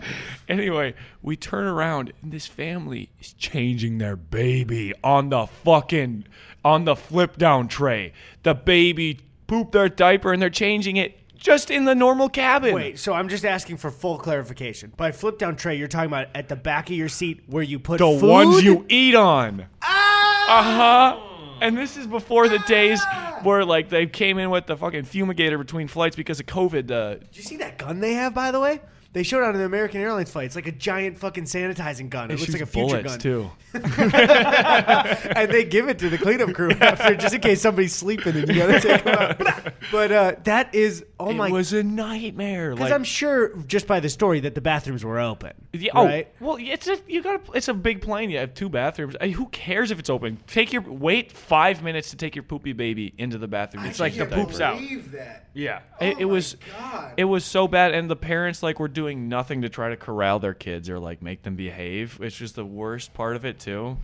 [0.49, 6.25] anyway, we turn around and this family is changing their baby on the fucking
[6.63, 8.13] on the flip down tray.
[8.43, 12.73] The baby pooped their diaper and they're changing it just in the normal cabin.
[12.73, 14.93] Wait, so I'm just asking for full clarification.
[14.95, 17.79] By flip down tray, you're talking about at the back of your seat where you
[17.79, 18.29] put the food?
[18.29, 19.65] ones you eat on.
[19.81, 20.59] Ah!
[20.59, 21.27] Uh huh.
[21.61, 23.01] And this is before the days
[23.43, 26.89] where like they came in with the fucking fumigator between flights because of COVID.
[26.91, 28.79] Uh, Did you see that gun they have, by the way?
[29.13, 30.45] They showed it on an American Airlines flight.
[30.45, 32.31] It's like a giant fucking sanitizing gun.
[32.31, 33.19] It, it looks like a shoots future bullets gun.
[33.19, 33.51] too.
[33.73, 38.47] and they give it to the cleanup crew after, just in case somebody's sleeping and
[38.47, 39.73] you gotta take them out.
[39.91, 42.69] But uh, that is, oh it my was a nightmare.
[42.69, 45.51] Because Like, I'm sure, just by the story, that the bathrooms were open.
[45.73, 46.33] Yeah, oh, right?
[46.39, 48.29] well, it's a you got it's a big plane.
[48.29, 49.15] You have two bathrooms.
[49.19, 50.37] I mean, who cares if it's open?
[50.47, 53.85] Take your wait five minutes to take your poopy baby into the bathroom.
[53.85, 54.79] It's like the poop's out.
[55.11, 55.49] That.
[55.53, 57.13] Yeah, it, it was God.
[57.17, 60.39] it was so bad, and the parents like were doing nothing to try to corral
[60.39, 62.19] their kids or like make them behave.
[62.21, 63.97] It's just the worst part of it too.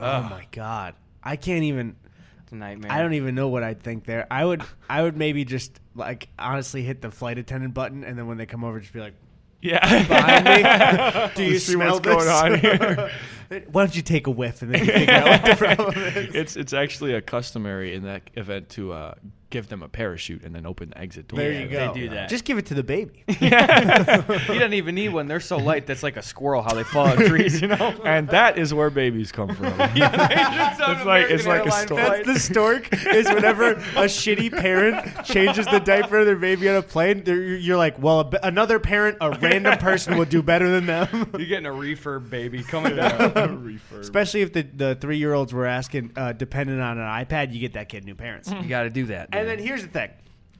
[0.00, 0.94] Oh my God.
[1.22, 1.96] I can't even.
[2.42, 2.92] It's a nightmare.
[2.92, 4.26] I don't even know what I'd think there.
[4.30, 4.62] I would.
[4.88, 8.46] I would maybe just like honestly hit the flight attendant button, and then when they
[8.46, 9.14] come over, just be like,
[9.60, 13.10] Yeah, "Behind me, do you see smell what's going on here.
[13.70, 16.34] Why don't you take a whiff and then you figure out what the problem is?
[16.34, 19.14] it's it's actually a customary in that event to uh,
[19.50, 21.38] give them a parachute and then open the exit door.
[21.38, 21.94] There Yeah, you they go.
[21.94, 22.28] do that.
[22.28, 23.22] Just give it to the baby.
[23.28, 25.28] he doesn't even need one.
[25.28, 27.94] They're so light that's like a squirrel how they fall out of trees, you know?
[28.04, 29.72] And that is where babies come from.
[29.78, 32.02] it's like- it's like a story.
[32.02, 32.88] That's the stork.
[33.06, 37.76] Is whenever a shitty parent changes the diaper of their baby on a plane, you're
[37.76, 41.08] like, well, a b another parent, a random person would do better than them.
[41.38, 43.80] You're getting a refurb baby coming down.
[43.98, 47.60] Especially if the, the three year olds were asking, uh, dependent on an iPad, you
[47.60, 48.50] get that kid new parents.
[48.50, 49.28] you got to do that.
[49.38, 50.10] And then here's the thing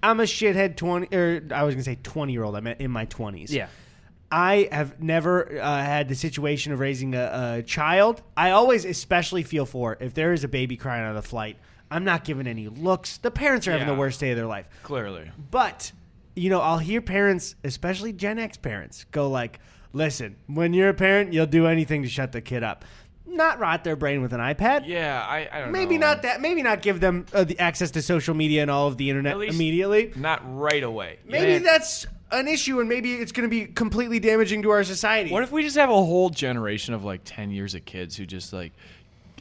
[0.02, 2.56] I'm a shithead 20, or I was going to say 20 year old.
[2.56, 3.50] I'm in my 20s.
[3.50, 3.68] yeah.
[4.30, 8.22] I have never uh, had the situation of raising a, a child.
[8.36, 11.56] I always especially feel for if there is a baby crying on the flight.
[11.92, 13.18] I'm not giving any looks.
[13.18, 13.94] The parents are having Yeah.
[13.94, 14.68] the worst day of their life.
[14.82, 15.30] Clearly.
[15.50, 15.92] But
[16.34, 19.60] you know, I'll hear parents, especially Gen X parents, go like,
[19.92, 22.84] "Listen, when you're a parent, you'll do anything to shut the kid up."
[23.26, 24.84] Not rot their brain with an iPad.
[24.86, 25.72] Yeah, I, I don't know.
[25.78, 26.40] Maybe not that.
[26.40, 29.32] Maybe not give them uh, the access to social media and all of the internet
[29.32, 30.12] At least- immediately.
[30.16, 31.18] Not right away.
[31.26, 31.58] Maybe Yeah.
[31.58, 35.30] that's an issue, and maybe it's going to be completely damaging to our society.
[35.32, 38.26] What if we just have a whole generation of like 10 years of kids who
[38.26, 38.72] just like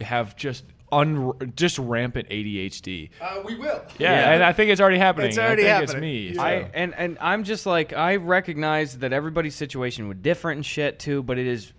[0.01, 3.09] have just un just rampant ADHD?
[3.21, 3.81] uh, we will.
[3.97, 4.31] Yeah, Yeah.
[4.33, 5.29] and I think it's already happening.
[5.29, 6.27] It's already I think happening.
[6.29, 6.43] It's me.
[6.43, 10.99] I and and I'm just like I recognize that everybody's situation would different and shit
[10.99, 11.71] too, but it is,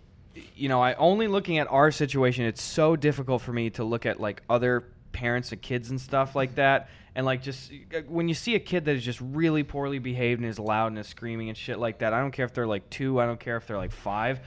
[0.57, 2.45] you know, I only looking at our situation.
[2.47, 6.35] It's so difficult for me to look at like other parents of kids and stuff
[6.35, 9.63] like that, and like just uh, when you see a kid that is just really
[9.63, 12.13] poorly behaved and is loud and is screaming and shit like that.
[12.13, 13.21] I don't care if they're like two.
[13.21, 14.41] I don't care if they're like five.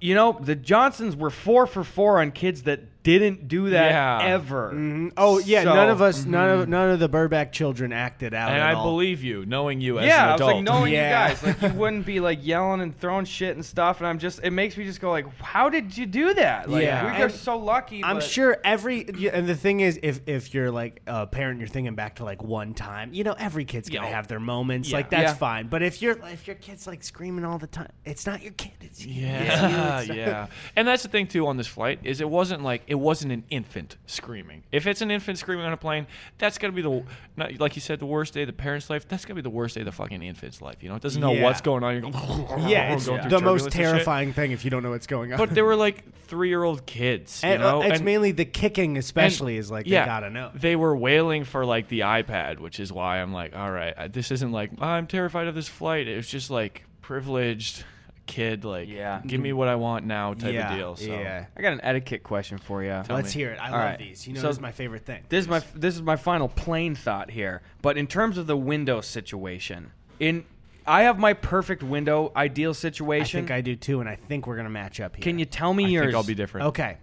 [0.00, 4.34] You know, the Johnsons were four for four on kids that didn't do that Yeah.
[4.34, 4.72] ever.
[4.74, 5.12] Mhm.
[5.16, 8.50] Oh yeah, So- none of us, none of none of the Burback children acted out.
[8.50, 8.84] and at I all.
[8.84, 10.54] believe you, knowing you as yeah, an I was adult.
[10.56, 11.28] like knowing Yeah.
[11.28, 14.18] you guys, like you wouldn't be like yelling and throwing shit and stuff, and I'm
[14.18, 16.68] just, it makes me just go like, how did you do that?
[16.68, 17.16] Like, Yeah.
[17.16, 18.04] we are so lucky.
[18.04, 21.68] I'm but- sure every and the thing is, if if you're like a parent, you're
[21.68, 23.14] thinking back to like one time.
[23.14, 24.14] You know, every kid's gonna Yeah.
[24.16, 24.90] have their moments.
[24.90, 24.96] Yeah.
[24.98, 25.34] Like that's Yeah.
[25.34, 25.66] fine.
[25.68, 28.72] But if you're if your kid's like screaming all the time, it's not your kid.
[28.82, 29.22] It's you.
[29.22, 30.14] Yeah, It's you.
[30.14, 30.46] It's- yeah.
[30.76, 33.44] And that's the thing too on this flight is it wasn't like it wasn't an
[33.50, 34.64] infant screaming.
[34.72, 36.06] If it's an infant screaming on a plane,
[36.38, 37.04] that's gonna be the
[37.36, 39.06] not, like you said the worst day of the parent's life.
[39.08, 40.82] That's gonna be the worst day of the fucking infant's life.
[40.82, 41.44] You know, it doesn't know Yeah.
[41.44, 41.92] what's going on.
[41.92, 42.14] You're going,
[42.68, 43.82] Yeah, it's going through the most and shit.
[43.82, 45.38] terrifying thing if you don't know what's going on.
[45.38, 47.42] But there were like three year old kids.
[47.44, 50.30] You and, uh, know, it's and- mainly the kicking, especially, is like yeah, they gotta
[50.30, 50.50] know.
[50.54, 54.08] They were wailing for like the iPad, which is why I'm like, all right, I-
[54.08, 56.08] this isn't like I'm terrified of this flight.
[56.08, 57.84] It was just like privileged
[58.30, 59.20] kid, like, Yeah.
[59.26, 60.96] give me what I want now type yeah, of deal.
[60.96, 61.04] So.
[61.06, 61.46] yeah.
[61.56, 63.02] I got an etiquette question for you.
[63.08, 63.40] Let's me.
[63.42, 63.58] hear it.
[63.60, 63.98] I All love right.
[63.98, 64.26] these.
[64.26, 65.22] You know, So- this is my favorite thing.
[65.28, 67.62] This is my this is my final plane thought here.
[67.82, 70.44] But in terms of the window situation, in
[70.86, 73.20] I have my perfect window ideal situation.
[73.22, 73.46] I situation.
[73.46, 75.22] think I do too, and I think we're gonna match up here.
[75.22, 76.06] Can you tell me I yours?
[76.06, 76.68] think I'll be different.
[76.68, 76.96] Okay.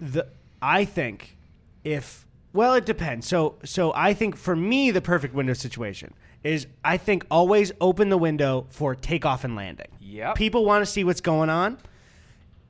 [0.00, 0.26] The
[0.60, 1.36] I think
[1.84, 3.26] if well, it depends.
[3.26, 8.08] So so I think for me the perfect window situation is I think always open
[8.08, 9.88] the window for takeoff and landing.
[10.00, 10.36] Yep.
[10.36, 11.78] People want to see what's going on,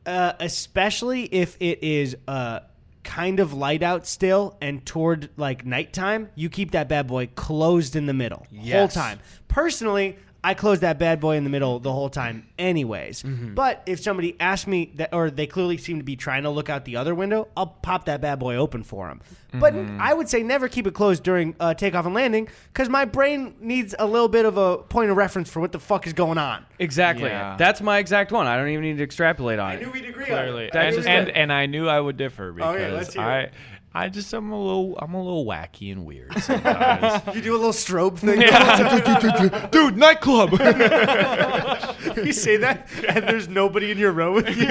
[0.06, 2.60] uh, especially if it is uh,
[3.02, 6.30] kind of light out still and toward like nighttime.
[6.34, 8.46] You keep that bad boy closed in the middle
[8.78, 9.20] whole time.
[9.48, 13.22] Personally, I close that bad boy in the middle the whole time, anyways.
[13.22, 13.54] Mm-hmm.
[13.54, 16.68] But if somebody asks me that, or they clearly seem to be trying to look
[16.68, 19.20] out the other window, I'll pop that bad boy open for them.
[19.52, 20.00] But Mm-hmm.
[20.00, 23.54] I would say never keep it closed during uh, takeoff and landing because my brain
[23.60, 26.38] needs a little bit of a point of reference for what the fuck is going
[26.38, 26.64] on.
[26.78, 27.28] exactly.
[27.28, 27.56] Yeah.
[27.56, 28.46] That's my exact one.
[28.46, 29.76] I don't even need to extrapolate on it.
[29.76, 32.74] I knew we'd agree Clearly, That's and, and, and I knew I would differ because
[32.74, 33.52] Okay, let's hear I, it.
[33.96, 37.22] I just I'm a little I'm a little wacky and weird sometimes.
[37.34, 38.40] You do a little strobe thing.
[39.70, 40.50] Dude, nightclub.
[42.16, 44.66] you say that, and there's nobody in your row with you.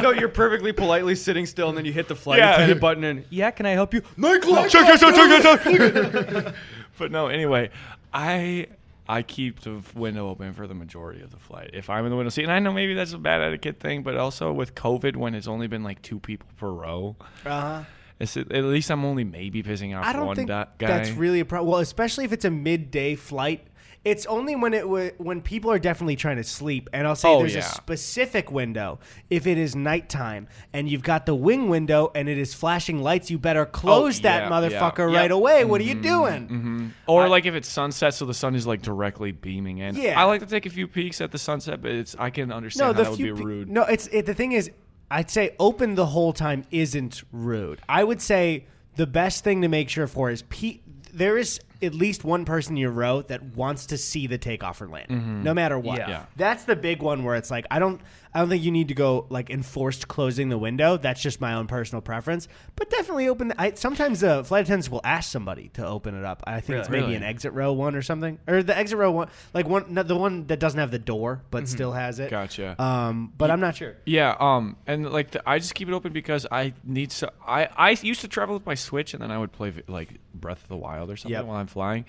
[0.00, 2.54] no, you're perfectly politely sitting still, and then you hit the flight Yeah.
[2.54, 4.02] attendant button, and yeah, can I help you?
[4.16, 4.68] Nightclub.
[4.68, 6.54] check this out, check this out.
[6.98, 7.70] but no, anyway,
[8.14, 8.68] I
[9.08, 11.70] I keep the window open for the majority of the flight.
[11.72, 14.02] If I'm in the window seat, and I know maybe that's a bad etiquette thing,
[14.02, 17.82] but also with COVID, when it's only been like two people per row, Uh-huh.
[18.18, 20.66] it's, at least I'm only maybe pissing off I don't one think guy.
[20.78, 21.70] that's really a problem.
[21.70, 23.66] Well, especially if it's a midday flight.
[24.06, 27.28] It's only when it w- when people are definitely trying to sleep, and I'll say
[27.28, 27.60] Oh, there's yeah.
[27.60, 29.00] a specific window.
[29.30, 33.32] If it is nighttime and you've got the wing window and it is flashing lights,
[33.32, 35.18] you better oh, close that Oh, yeah, motherfucker yeah.
[35.18, 35.64] right away.
[35.64, 36.02] What are you mm-hmm.
[36.02, 36.48] doing?
[36.48, 36.86] Mm-hmm.
[37.08, 39.96] Or like if it's sunset, so the sun is like directly beaming in.
[39.96, 40.20] Yeah.
[40.20, 42.88] I like to take a few peeks at the sunset, but it's I can understand
[42.88, 43.68] No, the that would be pe- rude.
[43.68, 44.70] No, it's it, the thing is,
[45.10, 47.80] I'd say open the whole time isn't rude.
[47.88, 50.78] I would say the best thing to make sure for is pe-
[51.12, 54.80] there is at least one person in your row that wants to see the takeoff
[54.80, 55.42] or land, mm-hmm.
[55.42, 55.98] no matter what.
[55.98, 56.08] Yeah.
[56.08, 56.26] Yeah.
[56.36, 58.00] That's the big one where it's like I don't
[58.36, 60.98] I don't think you need to go like enforced closing the window.
[60.98, 62.48] That's just my own personal preference.
[62.76, 63.48] But definitely open.
[63.48, 66.42] The, I, sometimes the flight attendants will ask somebody to open it up.
[66.46, 67.14] I think it's maybe Really?
[67.16, 70.46] an exit row one or something, or the exit row one, like one, the one
[70.48, 72.30] that doesn't have the door but still has it.
[72.30, 72.76] Gotcha.
[72.80, 73.96] Um, but I'm not sure.
[74.04, 77.70] Yeah, um, and like the, I just keep it open because I need so I
[77.74, 80.68] I used to travel with my Switch and then I would play like Breath of
[80.68, 81.46] the Wild or something Yep.
[81.46, 82.04] while I'm flying.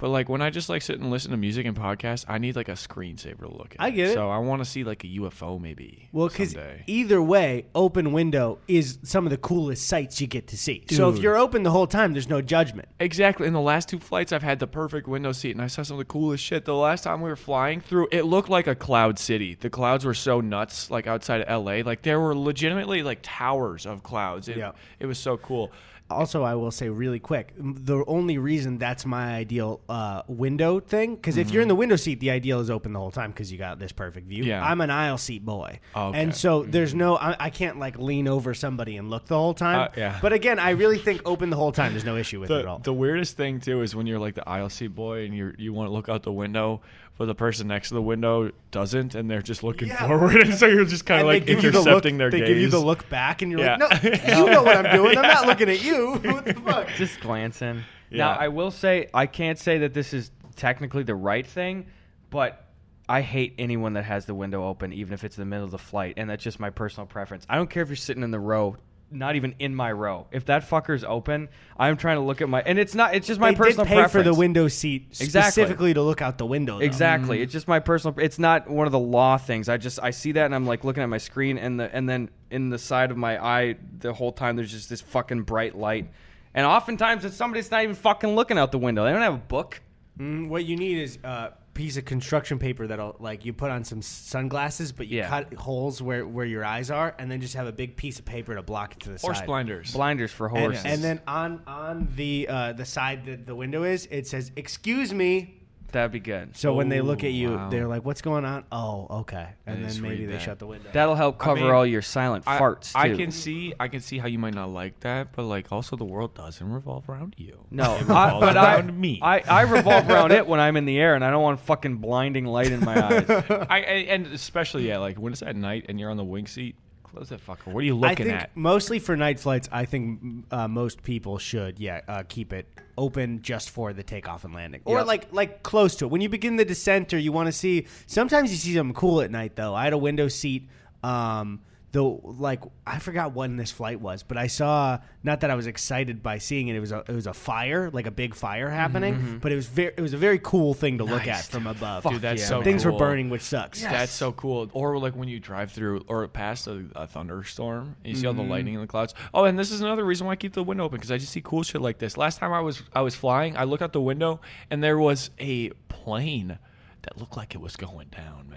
[0.00, 2.56] But like when I just like sit and listen to music and podcasts, I need
[2.56, 3.80] like a screensaver to look at.
[3.84, 4.14] I get it.
[4.14, 6.08] So I want to see like a UFO maybe.
[6.10, 10.56] Well, because either way, open window is some of the coolest sights you get to
[10.56, 10.84] see.
[10.90, 12.88] So if you're open the whole time, there's no judgment.
[12.98, 13.46] Exactly.
[13.46, 15.96] In the last two flights, I've had the perfect window seat, and I saw some
[15.96, 16.64] of the coolest shit.
[16.64, 19.54] The last time we were flying through, it looked like a cloud city.
[19.60, 21.82] The clouds were so nuts, like outside of LA.
[21.84, 24.48] Like there were legitimately like towers of clouds.
[24.48, 24.72] It, Yeah.
[24.98, 25.70] it was so cool.
[26.10, 31.14] Also, I will say really quick, the only reason that's my ideal uh, window thing,
[31.14, 33.50] because if you're in the window seat, the ideal is open the whole time because
[33.52, 34.44] you got this perfect view.
[34.44, 34.64] Yeah.
[34.64, 36.20] I'm an aisle seat boy, Oh, okay.
[36.22, 39.54] and so there's no, I, I can't like lean over somebody and look the whole
[39.54, 39.80] time.
[39.80, 40.18] Uh, yeah.
[40.20, 41.92] But again, I really think open the whole time.
[41.92, 42.78] There's no issue with it at all.
[42.78, 45.54] The, the weirdest thing too is when you're like the aisle seat boy and you
[45.58, 46.80] you want to look out the window,
[47.20, 50.06] but the person next to the window doesn't, and they're just looking Yeah.
[50.08, 51.86] forward, and so you're just kind of like they give you the look.
[51.88, 52.48] intercepting their They gaze.
[52.48, 53.76] give you the look back, and you're Yeah.
[53.76, 54.10] like, "No,
[54.46, 55.18] you know what I'm doing.
[55.18, 56.12] I'm not looking at you.
[56.24, 57.82] What the fuck?" Just glancing.
[58.08, 58.24] Yeah.
[58.24, 61.88] Now, I will say, I can't say that this is technically the right thing,
[62.30, 62.64] but
[63.06, 65.72] I hate anyone that has the window open, even if it's in the middle of
[65.72, 67.44] the flight, and that's just my personal preference.
[67.50, 68.78] I don't care if you're sitting in the row,
[69.10, 70.26] not even in my row.
[70.30, 73.14] If that fucker's open, I'm trying to look at my, and it's not.
[73.14, 75.28] It's just my they personal did pay preference for the window seat Exactly.
[75.42, 76.78] specifically to look out the window.
[76.78, 76.84] though.
[76.84, 77.42] Exactly.
[77.42, 78.18] It's just my personal.
[78.18, 79.68] It's not one of the law things.
[79.68, 82.08] I just I see that and I'm like looking at my screen and the and
[82.08, 85.76] then in the side of my eye the whole time there's just this fucking bright
[85.76, 86.08] light,
[86.54, 89.04] and oftentimes it's somebody that's not even fucking looking out the window.
[89.04, 89.80] They don't have a book.
[90.18, 93.84] Mm, what you need is a piece of construction paper that'll like you put on
[93.84, 95.28] some sunglasses, but you Yeah.
[95.28, 98.26] cut holes where where your eyes are, and then just have a big piece of
[98.26, 99.46] paper to block it to the Horse side.
[99.46, 99.92] blinders.
[99.94, 100.84] Blinders for And, horses.
[100.84, 105.14] and then on on the uh, the side that the window is, it says "Excuse
[105.14, 105.59] me."
[105.92, 106.56] That'd be good.
[106.56, 107.68] So when they look at you, wow.
[107.68, 110.42] they're like, "What's going on?" Oh, okay, and I then maybe they that.
[110.42, 110.90] shut the window.
[110.92, 112.92] That'll help cover mean, all your silent I, farts.
[112.94, 115.96] I can see I can see how you might not like that, but like also
[115.96, 117.64] the world doesn't revolve around you.
[117.70, 119.20] No, It I, revolves but I, around me.
[119.22, 121.96] I I revolve around it when I'm in the air, and I don't want fucking
[121.96, 123.24] blinding light in my eyes.
[123.50, 126.46] I, I and especially yeah, like when it's at night and you're on the wing
[126.46, 126.76] seat,
[127.10, 127.66] close that fucker.
[127.72, 128.56] What are you I looking think at?
[128.56, 133.42] mostly for night flights, I think uh, most people should, yeah, uh, keep it open
[133.42, 135.06] just for the takeoff and landing, or Yep.
[135.06, 136.10] like like close to it.
[136.10, 137.86] When you begin the descent, or you want to see.
[138.06, 139.74] Sometimes you see something cool at night, though.
[139.74, 140.68] I had a window seat.
[141.02, 141.60] Um,
[141.92, 145.66] though, like I forgot when this flight was, but I saw not that I was
[145.66, 146.76] excited by seeing it.
[146.76, 148.76] It was a it was a fire, like a big fire mm-hmm.
[148.76, 149.38] happening, mm-hmm.
[149.38, 152.04] but it was very it was a very cool thing to look at from above.
[152.04, 152.62] Dude, that's yeah, so.
[152.62, 152.92] Things cool.
[152.92, 153.82] were burning, which sucks.
[153.82, 154.70] That's so cool.
[154.72, 158.34] Or like when you drive through or past a, a thunderstorm, and you see all
[158.34, 158.50] the mm-hmm.
[158.50, 159.14] lightning in the clouds.
[159.34, 161.32] Oh, and this is another reason why I keep the window open because I just
[161.32, 162.16] see cool shit like this.
[162.16, 165.30] Last time I was I was flying, I look out the window and there was
[165.38, 166.58] a plane
[167.02, 168.49] that looked like it was going down.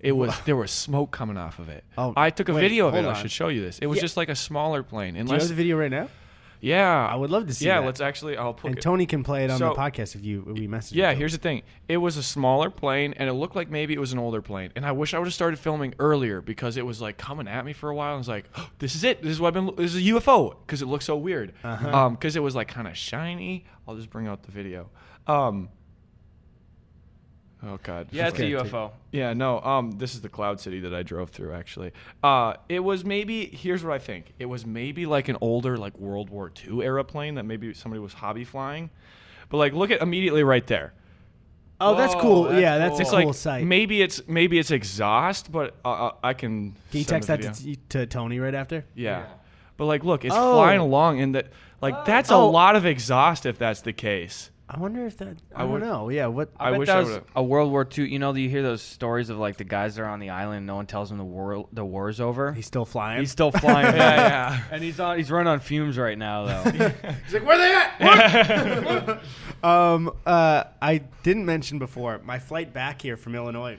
[0.00, 1.84] It was there was smoke coming off of it.
[1.96, 3.02] Oh, I took a wait, video of it.
[3.04, 3.78] hold I should show you this.
[3.78, 4.02] It was Yeah.
[4.02, 5.14] just like a smaller plane.
[5.14, 6.08] Do you Unless the video right now?
[6.60, 7.86] yeah, I would love to see Yeah, that.
[7.86, 8.36] let's actually.
[8.36, 8.82] I'll put And it.
[8.82, 10.96] Tony can play it on the podcast if you we message.
[10.96, 11.18] Yeah, it to him.
[11.18, 11.62] here's the thing.
[11.88, 14.70] It was a smaller plane, and it looked like maybe it was an older plane.
[14.76, 17.64] And I wish I would have started filming earlier because it was like coming at
[17.64, 18.14] me for a while.
[18.14, 19.22] I was like, oh, "This is it.
[19.22, 19.74] This is what I've been.
[19.76, 21.54] This is a UFO because it looks so weird.
[21.64, 21.88] Uh-huh.
[21.96, 23.64] Um, because it was like kind of shiny.
[23.86, 24.90] I'll just bring out the video.
[25.26, 25.68] Um.
[27.66, 28.08] Oh God.
[28.12, 28.68] Yeah, it's a Okay.
[28.68, 28.92] UFO.
[29.10, 29.60] Yeah, no.
[29.60, 31.52] Um, this is the cloud city that I drove through.
[31.54, 31.92] Actually,
[32.22, 33.46] uh, it was maybe.
[33.46, 34.32] Here's what I think.
[34.38, 38.00] It was maybe like an older, like World War II era plane that maybe somebody
[38.00, 38.90] was hobby flying.
[39.48, 40.92] But like, look at immediately right there.
[41.80, 42.44] Oh, that's cool.
[42.44, 42.98] that's yeah, that's cool.
[42.98, 43.64] a It's cool like sight.
[43.64, 46.76] maybe it's maybe it's exhaust, but uh, uh, I can.
[46.90, 48.84] Can you text that to, to Tony right after?
[48.94, 49.26] Yeah.
[49.76, 50.54] But like, look, it's Oh.
[50.54, 51.48] flying along, and that
[51.80, 52.50] like that's a Oh.
[52.50, 54.50] lot of exhaust if that's the case.
[54.70, 55.28] I wonder if that.
[55.56, 56.10] I, I don't know.
[56.10, 56.50] Yeah, what?
[56.60, 58.06] I I, wish that I was would've- a World War II.
[58.06, 60.58] You know, you hear those stories of like the guys that are on the island.
[60.58, 62.52] And no one tells them the war the war's over.
[62.52, 63.20] He's still flying.
[63.20, 63.96] He's still flying.
[63.96, 64.62] Yeah, yeah.
[64.70, 65.16] And he's on.
[65.16, 66.70] He's running on fumes right now, though.
[67.24, 69.02] He's like, where they at?
[69.06, 69.22] What?"
[69.64, 73.78] um, uh, I didn't mention before my flight back here from Illinois.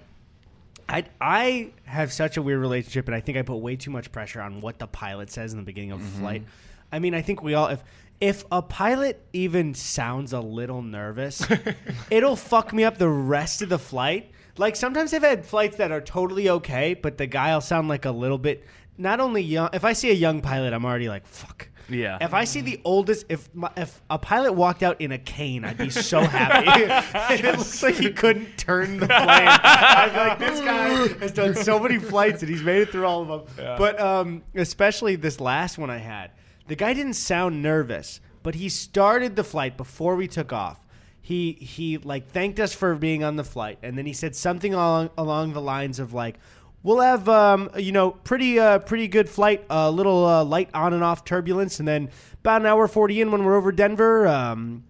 [0.87, 4.11] I I have such a weird relationship, and I think I put way too much
[4.11, 6.19] pressure on what the pilot says in the beginning of Mm-hmm.
[6.19, 6.43] flight.
[6.91, 7.83] I mean, I think we all if
[8.21, 11.45] if a pilot even sounds a little nervous,
[12.11, 14.31] it'll fuck me up the rest of the flight.
[14.57, 18.05] Like sometimes I've had flights that are totally okay, but the guy will sound like
[18.05, 18.65] a little bit
[18.97, 19.69] not only young.
[19.73, 21.69] If I see a young pilot, I'm already like fuck.
[21.87, 22.17] Yeah.
[22.21, 25.65] If I see the oldest, if my, if a pilot walked out in a cane,
[25.65, 26.83] I'd be so happy.
[26.83, 31.31] if it looks like he couldn't turn the plane, I'd be like, this guy has
[31.31, 33.77] done so many flights and he's made it through all of them.
[33.77, 36.31] But um, especially this last one I had,
[36.69, 40.85] the guy didn't sound nervous, but he started the flight before we took off.
[41.19, 44.73] He he like thanked us for being on the flight, and then he said something
[44.73, 46.39] along along the lines of like.
[46.81, 49.65] We'll have, um, you know, pretty, uh, pretty good flight.
[49.69, 52.09] A little uh, light on and off turbulence, and then
[52.39, 54.85] about an hour forty in when we're over Denver, um,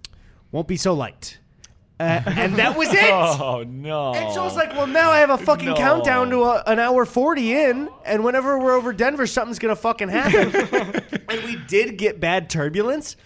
[0.52, 1.40] won't be so light.
[2.00, 3.10] Uh, and that was it.
[3.12, 4.14] Oh no!
[4.14, 5.76] And so I was like, well, now I have a fucking No.
[5.76, 9.82] countdown to a, an hour 40 in, and whenever we're over Denver, something's going to
[9.82, 10.56] fucking happen.
[11.30, 13.18] and we did get bad turbulence,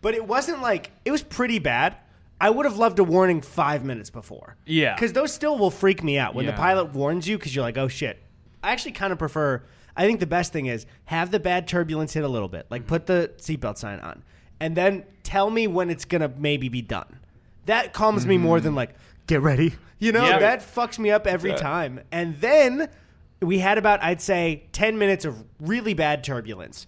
[0.00, 1.96] but it wasn't like, it was pretty bad.
[2.40, 4.56] I would have loved a warning five minutes before.
[4.66, 4.94] Yeah.
[4.94, 7.76] Because those still will freak me out when the pilot warns you because you're like,
[7.78, 8.20] oh shit.
[8.64, 9.62] I actually kind of prefer,
[9.96, 12.66] I think the best thing is have the bad turbulence hit a little bit.
[12.70, 14.24] Like put the seatbelt sign on,
[14.58, 17.20] and then tell me when it's going to maybe be done.
[17.66, 18.76] That calms me more than mm.
[18.76, 18.94] like,
[19.26, 19.74] get ready.
[19.98, 20.38] You know, Yeah.
[20.40, 22.00] that fucks me up every time.
[22.10, 22.88] And then
[23.40, 26.86] we had about, I'd say, 10 minutes of really bad turbulence.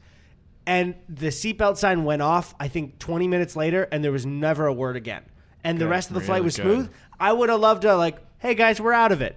[0.67, 4.67] And the seatbelt sign went off, I think, 20 minutes later, and there was never
[4.67, 5.23] a word again.
[5.63, 6.63] And the rest of the flight Really was good.
[6.63, 6.91] smooth.
[7.21, 9.37] I would have loved to, like, hey guys, we're out of it.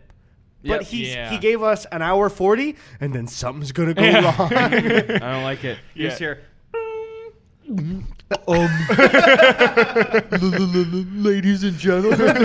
[0.63, 0.83] But Yep.
[0.83, 1.29] he's, Yeah.
[1.29, 4.53] he gave us an hour 40, and then something's going to go wrong.
[4.55, 5.77] I don't like it.
[5.93, 6.41] You just hear,
[11.15, 12.27] Ladies and gentlemen.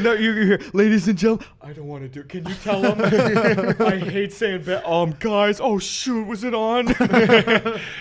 [0.00, 1.46] no, you you hear, ladies and gentlemen.
[1.62, 2.20] I don't want to do.
[2.20, 2.28] it.
[2.28, 3.00] Can you tell them?
[3.80, 5.60] I hate saying, ba- um, guys.
[5.60, 6.86] Oh shoot, was it on?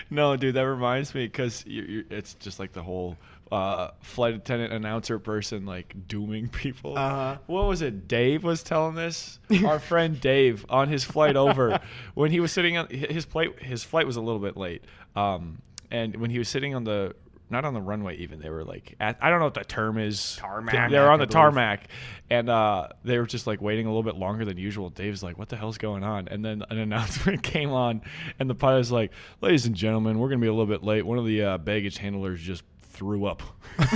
[0.10, 3.18] no, dude, that reminds me because you, you, it's just like the whole
[3.52, 6.98] uh, flight attendant announcer person like dooming people.
[6.98, 7.38] Uh-huh.
[7.48, 8.08] What was it?
[8.08, 9.40] Dave was telling this.
[9.66, 11.80] Our friend Dave on his flight over
[12.14, 13.62] when he was sitting on his flight.
[13.62, 14.86] His flight was a little bit late,
[15.16, 17.14] um, and when he was sitting on the
[17.50, 19.98] not on the runway even they were like at, I don't know what the term
[19.98, 21.90] is Tarmac, they were on the tarmac
[22.30, 25.38] and uh, they were just like waiting a little bit longer than usual Dave's like
[25.38, 28.04] what the hell's going on and then an announcement came on
[28.40, 31.18] and the pilot's like ladies and gentlemen we're gonna be a little bit late one
[31.18, 33.42] of the uh, baggage handlers just threw up
[33.80, 33.90] and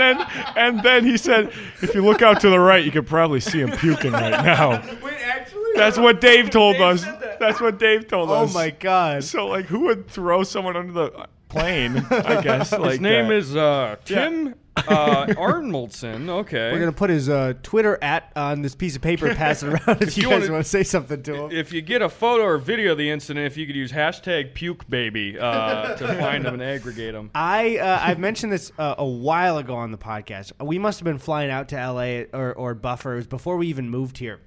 [0.00, 0.26] then
[0.56, 1.52] and then he said
[1.82, 4.70] if you look out to the right you could probably see him puking right now
[5.02, 5.62] Wait, actually?
[5.74, 7.38] that's what Dave told Dave us that.
[7.38, 9.24] that's what Dave told Oh us Oh my God.
[9.24, 13.34] so like who would throw someone under the plane I guess like His name that?
[13.36, 16.28] is uh, Tim uh, Arnoldson.
[16.28, 16.70] Okay.
[16.70, 19.62] We're going to put his uh, Twitter at on this piece of paper and pass
[19.62, 21.50] it around if, you, you guys wanna- want to say something to him.
[21.52, 24.52] if you get a photo or video of the incident, if you could use hashtag
[24.54, 27.30] puke baby uh, to find them and aggregate them.
[27.34, 30.52] I uh, I've mentioned this uh, a while ago on the podcast.
[30.62, 32.26] We must have been flying out to L.A.
[32.34, 33.14] or, or Buffer.
[33.14, 34.40] It was before we even moved here.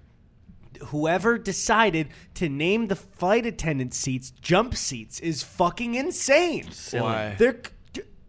[0.88, 6.70] Whoever decided to name the flight attendant seats jump seats is fucking insane.
[6.92, 7.36] Why?
[7.38, 7.62] They're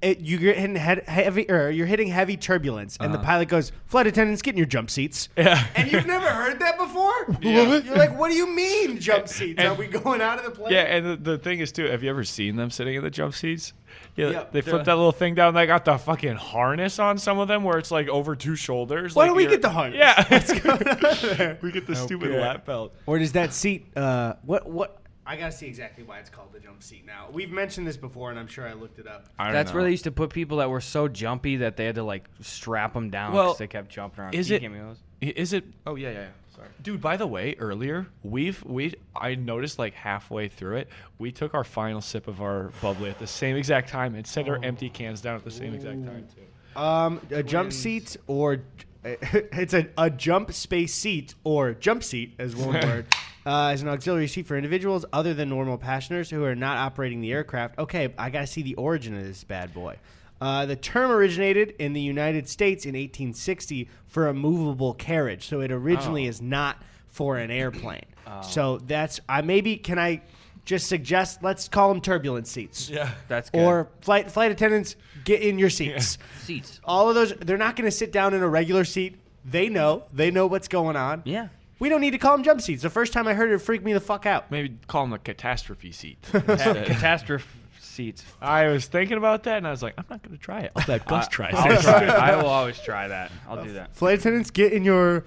[0.03, 3.27] it, you're hitting heavy or you're hitting heavy turbulence, and the uh-huh.
[3.27, 5.67] pilot goes, "Flight attendants, get in your jump seats." Yeah.
[5.75, 7.37] And you've never heard that before?
[7.41, 7.79] Yeah.
[7.79, 9.63] You're like, "What do you mean jump seats?
[9.63, 12.03] Are we going out of the plane?" Yeah, and the, the thing is too, have
[12.03, 13.73] you ever seen them sitting in the jump seats?
[14.21, 14.45] Yeah, Yeah.
[14.53, 15.55] they flip that little thing down.
[15.55, 19.15] They got the fucking harness on some of them, where it's like over two shoulders.
[19.15, 19.99] Why like don't we get the harness?
[19.99, 21.59] Yeah, What's going on there?
[21.63, 22.95] we get the stupid lap belt.
[23.07, 23.97] Or does that seat?
[23.97, 24.97] Uh, what what?
[25.27, 27.29] I gotta see exactly why it's called the jump seat now.
[27.31, 29.27] We've mentioned this before, and I'm sure I looked it up.
[29.39, 29.77] I don't that's know.
[29.77, 32.25] where they used to put people that were so jumpy that they had to like
[32.41, 34.35] strap them down Well, because they kept jumping around.
[34.35, 34.81] is You it- gave me?
[35.21, 35.65] Is it?
[35.87, 36.19] Oh yeah, yeah.
[36.21, 36.27] yeah.
[36.61, 37.01] Sorry, dude.
[37.01, 40.89] By the way, earlier we've we I noticed like halfway through it,
[41.19, 44.49] we took our final sip of our bubbly at the same exact time and set
[44.49, 46.81] our empty cans down at the same exact time too.
[46.81, 48.63] Um, a jump seat or
[49.05, 53.07] it's a, a jump space seat or jump seat as one word.
[53.47, 57.23] Uh, as an auxiliary seat for individuals other than normal passengers who are not operating
[57.23, 57.79] the aircraft.
[57.79, 59.97] Okay, I gotta see the origin of this bad boy.
[60.41, 65.61] Uh, the term originated in the United States in 1860 for a movable carriage, so
[65.61, 66.79] it originally is not
[67.09, 68.07] for an airplane.
[68.43, 70.23] So that's I maybe can I
[70.65, 72.89] just suggest let's call them turbulence seats.
[72.89, 73.11] Yeah.
[73.29, 73.61] That's good.
[73.61, 76.17] Or flight flight attendants, get in your seats.
[76.43, 76.81] seats.
[76.85, 79.19] All of those, they're not going to sit down in a regular seat.
[79.45, 80.05] They know.
[80.13, 81.23] They know what's going on.
[81.25, 81.49] Yeah.
[81.81, 82.83] We don't need to call them jump seats.
[82.83, 84.51] The first time I heard it, it freaked me the fuck out.
[84.51, 86.19] Maybe call them a catastrophe seat.
[86.31, 87.49] Catastrophe
[87.91, 88.25] seats.
[88.41, 90.73] I was thinking about that, and I was like, I'm not going to try it.
[90.77, 91.55] I'll let Gus try it.
[91.55, 92.05] I'll try.
[92.05, 92.09] it.
[92.11, 93.31] I will always try that.
[93.49, 93.95] I'll do that.
[93.97, 95.25] Flight attendants, get in your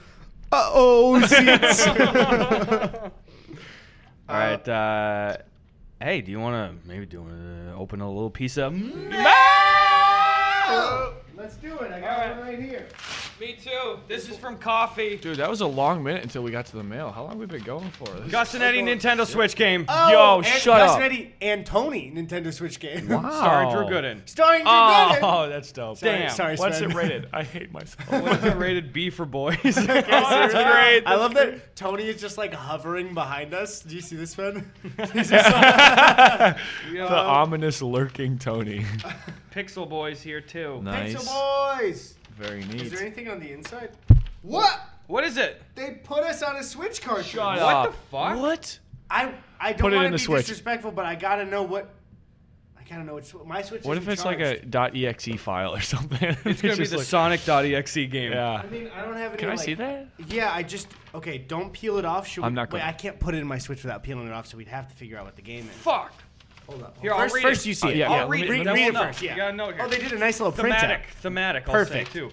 [0.51, 1.87] uh oh seats.
[4.29, 4.67] All right.
[4.67, 5.37] Uh,
[6.01, 8.73] hey, do you want to maybe do you want to open a little piece of?
[11.35, 11.91] Let's do it.
[11.91, 12.87] I got one right here.
[13.41, 13.97] Me too.
[14.07, 15.17] This is from Coffee.
[15.17, 17.11] Dude, that was a long minute until we got to the mail.
[17.11, 18.05] How long have we been going for?
[18.05, 19.85] This Gus and Eddy Nintendo Switch game.
[19.89, 20.95] Oh, Yo, and shut Gus up.
[20.97, 23.09] and Eddy and Tony Nintendo Switch game.
[23.09, 23.31] Wow.
[23.31, 24.29] Starring Drew Gooden.
[24.29, 25.49] Starring Drew Oh, Gooden.
[25.49, 25.99] that's dope.
[25.99, 26.29] Damn.
[26.29, 26.91] Sorry, What's Sven.
[26.91, 27.27] it rated?
[27.33, 28.09] I hate myself.
[28.11, 29.57] What's it rated B for boys?
[29.65, 31.03] oh, that's great.
[31.07, 33.81] I love that Tony is just like hovering behind us.
[33.81, 34.71] Do you see this, Sven?
[35.13, 36.55] He's just the
[37.09, 38.85] ominous lurking Tony.
[39.53, 40.81] Pixel Boys here too.
[40.81, 41.22] nice.
[41.27, 42.15] Pixel Boys.
[42.37, 42.81] Very neat.
[42.83, 43.91] Is there anything on the inside?
[44.41, 44.79] What?
[45.07, 45.61] What is it?
[45.75, 47.27] They put us on a Switch cartridge.
[47.27, 47.91] Shut What up.
[47.91, 48.37] the fuck?
[48.39, 48.79] What?
[49.09, 50.41] I I don't want to be Switch.
[50.47, 51.89] disrespectful, but I gotta know what.
[52.79, 53.83] I gotta know what my Switch.
[53.83, 56.19] What if isn't it's like a .exe file or something?
[56.45, 58.31] It's gonna be the Sonic.exe game.
[58.33, 58.61] Yeah.
[58.63, 59.37] I mean, I don't have any.
[59.39, 60.07] Can I like- see that?
[60.27, 61.37] Yeah, I just okay.
[61.37, 62.27] Don't peel it off.
[62.27, 64.27] Should I'm we, not Wait, gonna- I can't put it in my Switch without peeling
[64.27, 65.75] it off, so we'd have to figure out what the game is.
[65.77, 66.13] Fuck.
[66.67, 66.97] Hold up.
[67.01, 67.69] Here, I'll first, read first it.
[67.69, 67.95] you see it.
[67.97, 69.07] yeah, I'll yeah, read, let me- read, let me- read it we'll know.
[69.07, 69.21] first.
[69.21, 69.35] You Yeah.
[69.37, 69.83] got a note here.
[69.85, 71.07] Oh, they did a nice little Thematic.
[71.07, 71.13] printout.
[71.21, 71.67] Thematic.
[71.67, 72.11] I'll Perfect.
[72.13, 72.31] say too.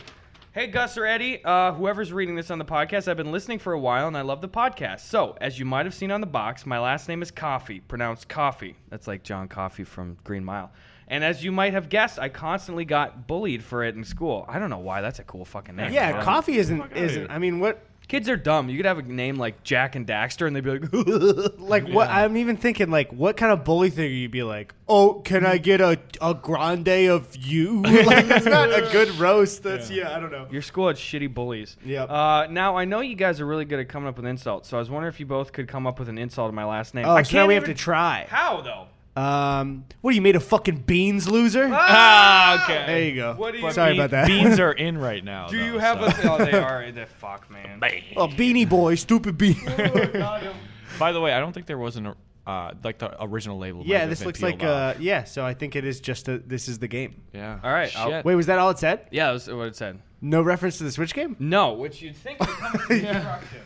[0.52, 3.72] Hey Gus or Eddie, uh, whoever's reading this on the podcast, I've been listening for
[3.72, 5.00] a while and I love the podcast.
[5.00, 8.28] So, as you might have seen on the box, my last name is Coffee, pronounced
[8.28, 8.74] Coffee.
[8.88, 10.72] That's like John Coffey from Green Mile.
[11.06, 14.44] And as you might have guessed, I constantly got bullied for it in school.
[14.48, 15.00] I don't know why.
[15.02, 15.92] That's a cool fucking name.
[15.92, 17.30] Yeah, coffee isn't isn't.
[17.30, 18.68] I mean, what Kids are dumb.
[18.68, 22.08] You could have a name like Jak and Daxter, and they'd be like, like what?
[22.10, 24.74] I'm even thinking like, what kind of bully thing you'd be like?
[24.88, 27.82] Oh, can I get a a grande of you?
[27.82, 29.62] like that's not a good roast.
[29.62, 30.16] That's yeah.
[30.16, 30.48] I don't know.
[30.50, 31.76] Your school had shitty bullies.
[31.84, 32.10] Yep.
[32.10, 34.76] Uh, now I know you guys are really good at coming up with insults, so
[34.76, 36.94] I was wondering if you both could come up with an insult to my last
[36.96, 37.04] name.
[37.06, 38.26] Oh, I so now can't we have even- to try.
[38.28, 38.88] How though?
[39.16, 41.68] Um, what are you made of fucking beans, loser?
[41.72, 42.86] Ah, okay.
[42.86, 43.34] there you go.
[43.36, 44.00] What do you Sorry mean?
[44.00, 44.26] about that.
[44.26, 45.48] Beans are in right now.
[45.48, 46.28] Do though, you have so.
[46.28, 46.34] a?
[46.34, 46.82] Oh, they are.
[46.84, 47.80] in The fuck, man.
[48.16, 49.60] oh, beanie boy, stupid bean.
[50.98, 52.14] By the way, I don't think there was an
[52.46, 53.80] uh, like the original label.
[53.80, 55.24] might yeah, have this been looks peeled like uh, yeah.
[55.24, 56.38] So I think it is just a.
[56.38, 57.22] This is the game.
[57.32, 57.58] yeah.
[57.62, 58.24] All right, I'll- Shit.
[58.24, 59.06] Wait, was that all it said?
[59.10, 60.00] Yeah, that was what it said.
[60.20, 61.34] No reference to the Switch game?
[61.38, 63.62] No, which you'd think would come with the instructions,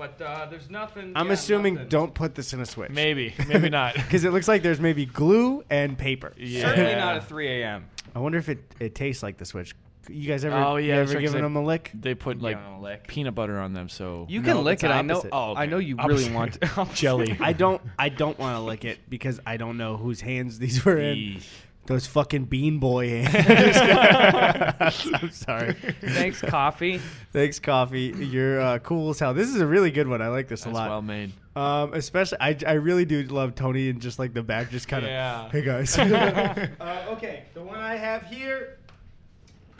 [0.00, 1.12] but uh, there's nothing.
[1.14, 1.88] I'm yeah, assuming nothing.
[1.90, 2.90] don't put this in a Switch.
[2.90, 3.94] Maybe, maybe not.
[4.10, 6.32] Because it looks like there's maybe glue and paper.
[6.38, 6.62] Yeah.
[6.62, 7.84] Certainly not at 3 a.m.
[8.14, 9.74] I wonder if it, it tastes like the Switch.
[10.08, 11.90] You guys ever, Oh, you yeah, ever it's given them a lick?
[11.94, 13.06] They put like Give 'em a lick.
[13.06, 14.88] peanut butter on them, so You can No, lick it.
[14.90, 15.22] I know.
[15.30, 15.60] Oh, okay.
[15.60, 16.24] I know you Opposite.
[16.24, 16.88] really want to.
[16.94, 17.36] jelly.
[17.40, 17.80] I don't.
[17.98, 21.16] I don't want to lick it because I don't know whose hands these were in.
[21.18, 21.44] Eesh.
[21.86, 24.69] Those fucking bean boy hands.
[25.14, 25.72] I'm sorry.
[26.00, 27.00] Thanks, coffee.
[27.32, 28.14] Thanks, coffee.
[28.18, 29.34] You're uh, cool as hell.
[29.34, 30.20] This is a really good one.
[30.22, 30.88] I like this That's a lot.
[30.90, 31.32] well made.
[31.56, 35.04] Um, especially, I, I really do love Tony and just like the back, just kind
[35.04, 35.10] of.
[35.10, 35.48] Yeah.
[35.52, 35.98] Hey guys.
[35.98, 38.78] uh, okay, the one I have here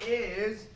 [0.07, 0.67] is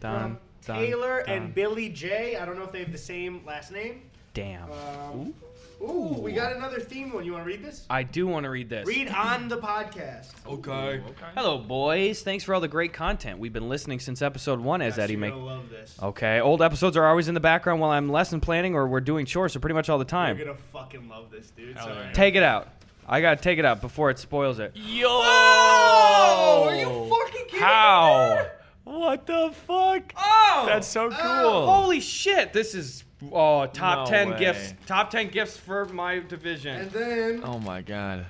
[0.00, 0.20] Done.
[0.20, 1.36] from done, Taylor done.
[1.36, 2.36] and Billy J.
[2.36, 4.02] I don't know if they have the same last name.
[4.32, 4.70] Damn.
[4.72, 5.34] Um,
[5.80, 7.24] ooh, we got another theme one.
[7.24, 7.86] You want to read this?
[7.90, 8.86] I do want to read this.
[8.86, 10.28] Read on the podcast.
[10.46, 11.02] Okay.
[11.34, 12.22] Hello, boys.
[12.22, 13.38] Thanks for all the great content.
[13.38, 15.96] We've been listening since episode one, as Eddy You're love this.
[16.02, 16.40] Okay.
[16.40, 19.52] Old episodes are always in the background while I'm lesson planning or we're doing chores,
[19.52, 20.36] so pretty much all the time.
[20.38, 21.76] You're gonna fucking love this, dude.
[21.76, 21.98] Hell Sorry.
[22.06, 22.12] yeah.
[22.12, 22.68] Take it out.
[23.06, 24.72] I gotta take it out before it spoils it.
[24.74, 25.06] Yo!
[25.08, 28.46] Oh, are you fucking kidding me, How?
[28.84, 30.12] What the fuck?
[30.16, 31.16] Oh, That's so oh!
[31.42, 31.66] cool.
[31.66, 32.52] holy shit!
[32.52, 34.38] This is oh top No ten way.
[34.38, 34.74] gifts.
[34.86, 36.76] Top ten gifts for my division.
[36.76, 38.26] And then Oh my god.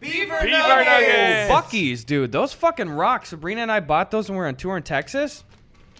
[0.00, 1.48] Beaver, Beaver Nuggets.
[1.48, 1.52] Nuggets.
[1.52, 2.30] Buc-ee's, dude.
[2.30, 3.24] Those fucking rock.
[3.24, 5.42] Sabrina and I bought those when we were on tour in Texas.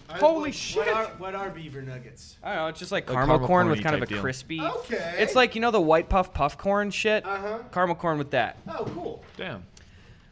[0.09, 0.77] Uh, Holy what- shit.
[0.85, 2.37] What are, what are beaver nuggets?
[2.43, 2.67] I don't know.
[2.67, 4.21] It's just like Like caramel, caramel corn with kind of a type deal.
[4.21, 4.61] crispy.
[4.61, 5.15] Okay.
[5.17, 7.25] It's like you know the white puff puff corn shit.
[7.25, 7.57] Uh huh.
[7.73, 8.57] Caramel corn with that.
[8.69, 9.23] Oh, cool.
[9.35, 9.65] Damn.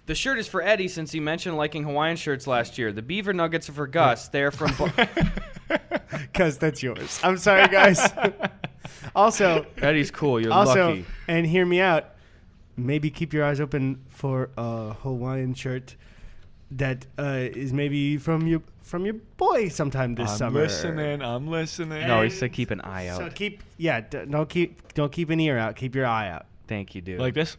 [0.05, 2.93] The shirt is for Eddy since he mentioned liking Hawaiian shirts last year.
[2.93, 4.27] The beaver nuggets are for Gus.
[4.29, 4.71] They're from.
[4.77, 4.91] Bu-
[6.33, 7.19] Cause that's yours.
[7.23, 7.99] I'm sorry, guys.
[9.15, 10.39] also, Eddy's cool.
[10.41, 11.05] You're also, lucky.
[11.27, 12.11] and hear me out.
[12.77, 15.95] Maybe keep your eyes open for a Hawaiian shirt
[16.71, 20.59] that uh, is maybe from your from your boy sometime this I'm summer.
[20.61, 21.21] listening.
[21.21, 22.05] I'm listening.
[22.07, 23.17] No, he said keep an eye out.
[23.17, 24.01] So keep yeah.
[24.01, 25.75] d- Don't keep don't keep an ear out.
[25.77, 26.47] Keep your eye out.
[26.67, 27.19] Thank you, dude.
[27.19, 27.55] like this.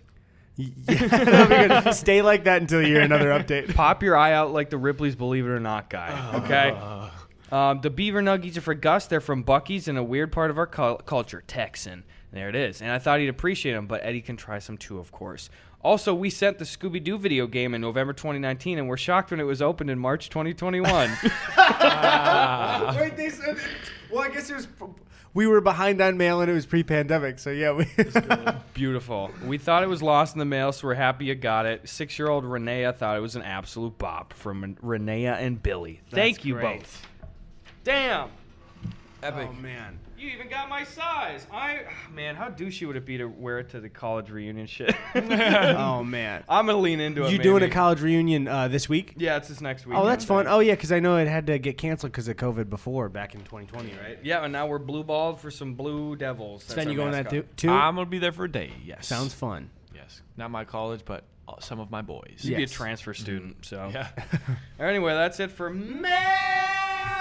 [0.56, 1.94] Yeah, that'd be good.
[1.94, 3.74] Stay like that until you hear another update.
[3.74, 6.30] Pop your eye out like the Ripley's Believe It or Not guy.
[6.44, 7.10] Okay.
[7.52, 9.06] Um, the beaver nuggies are for Gus.
[9.06, 12.04] They're from Buc-ee's in a weird part of our cul- culture, Texan.
[12.32, 12.82] There it is.
[12.82, 15.48] And I thought he'd appreciate them, but Eddy can try some too, of course.
[15.82, 19.38] Also, we sent the Scooby Doo video game in November 2019, and we're shocked when
[19.38, 20.90] it was opened in March 2021.
[22.96, 23.56] Wait, they said.
[24.10, 24.66] Well, I guess it was.
[25.32, 27.72] We were behind on mail and it was pre-pandemic, so yeah.
[27.72, 27.86] We,
[28.74, 29.30] Beautiful.
[29.44, 31.86] We thought it was lost in the mail, so we're happy you got it.
[31.88, 36.00] Six year old Renea thought it was an absolute bop from Renea and Billy.
[36.10, 36.78] Thank you great.
[36.80, 37.06] both.
[37.86, 38.30] Damn.
[39.22, 39.48] Epic.
[39.48, 40.00] Oh man.
[40.18, 41.46] You even got my size.
[41.52, 41.82] I
[42.12, 44.92] man, how douchey would it be to wear it to the college reunion shit?
[45.14, 46.42] oh man.
[46.48, 47.30] I'm gonna lean into it.
[47.30, 47.72] You doing a maybe.
[47.72, 49.14] college reunion uh, this week?
[49.16, 49.96] Yeah, it's this next week.
[49.96, 50.48] Oh, that's fun.
[50.48, 53.36] Oh yeah, because I know it had to get canceled because of COVID before back
[53.36, 54.18] in 2020, right?
[54.20, 56.62] Yeah, and now we're blue balled for some blue devils.
[56.62, 57.56] That's Sven, you going that mascot.
[57.56, 57.68] too?
[57.68, 57.70] too?
[57.70, 58.72] I'm gonna be there for a day.
[58.84, 59.06] Yes.
[59.06, 59.70] Sounds fun.
[59.94, 60.22] Yes.
[60.36, 62.40] Not my college, but uh, some of my boys.
[62.40, 63.92] You'd be a transfer student, so.
[63.94, 64.08] Yeah.
[64.78, 65.70] Anyway, that's it for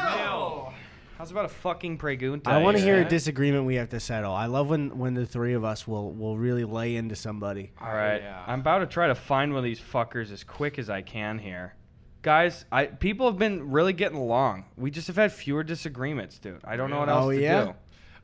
[0.05, 0.73] mail.
[1.17, 2.47] How's about a fucking pregunta?
[2.47, 4.33] I want to hear a disagreement we have to settle.
[4.33, 7.71] I love when when the three of us will will really lay into somebody.
[7.79, 8.43] All right, Yeah.
[8.45, 11.39] I'm about to try to find one of these fuckers as quick as I can
[11.39, 11.75] here.
[12.21, 14.65] Guys, I people have been really getting along.
[14.75, 16.59] We just have had fewer disagreements, dude.
[16.65, 17.63] I don't know what oh, else Oh, to yeah?
[17.65, 17.73] do.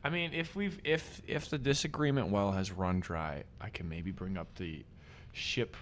[0.03, 4.11] I mean, if we've if if the disagreement well has run dry, I can maybe
[4.11, 4.83] bring up the
[5.31, 5.77] ship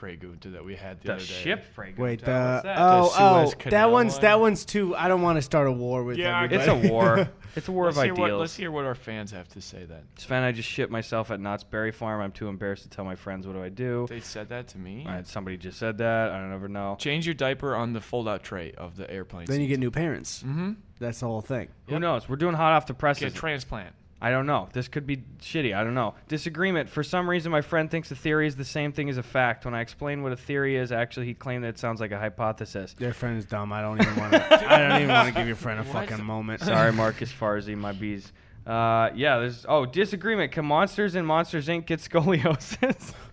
[0.00, 1.26] pregunta that we had the, The other day.
[1.26, 1.98] ship pregunta.
[1.98, 2.26] Wait, what's the
[2.64, 2.64] that?
[2.78, 4.22] oh The oh Suez that Canal one's one?
[4.22, 4.96] that one's too.
[4.96, 6.70] I don't want to start a war with Yeah, I everybody.
[6.80, 7.28] it's a war.
[7.56, 8.40] It's a war Let's of hear, what, ideals.
[8.40, 10.02] let's hear what our fans have to say then.
[10.16, 12.20] Sven, I just shit myself at Knott's Berry Farm.
[12.20, 13.44] I'm too embarrassed to tell my friends.
[13.46, 14.06] What do I do?
[14.08, 15.04] They said that to me.
[15.06, 16.30] All right, somebody just said that.
[16.30, 16.96] I don't ever know.
[17.00, 19.46] Change your diaper on the fold-out tray of the airplane.
[19.46, 20.44] then you get new parents.
[20.44, 20.72] Mm-hmm.
[21.00, 21.68] That's the whole thing.
[21.88, 22.28] Who knows?
[22.28, 23.24] We're doing hot off the presses.
[23.24, 23.94] Get transplant.
[24.22, 24.68] I don't know.
[24.72, 25.74] This could be shitty.
[25.74, 26.14] I don't know.
[26.28, 26.90] Disagreement.
[26.90, 29.64] For some reason, my friend thinks a theory is the same thing as a fact.
[29.64, 32.18] When I explain what a theory is, actually, he claimed that it sounds like a
[32.18, 32.94] hypothesis.
[32.98, 33.72] Your friend is dumb.
[33.72, 34.72] I don't even want to.
[34.72, 36.08] I don't even want to give your friend a What?
[36.08, 36.60] fucking moment.
[36.64, 38.30] Sorry, Marcus Farzi, my bees.
[38.66, 39.64] Uh, yeah, there's.
[39.66, 40.52] Oh, disagreement.
[40.52, 41.86] Can monsters in Monsters Inc.
[41.86, 43.14] get scoliosis?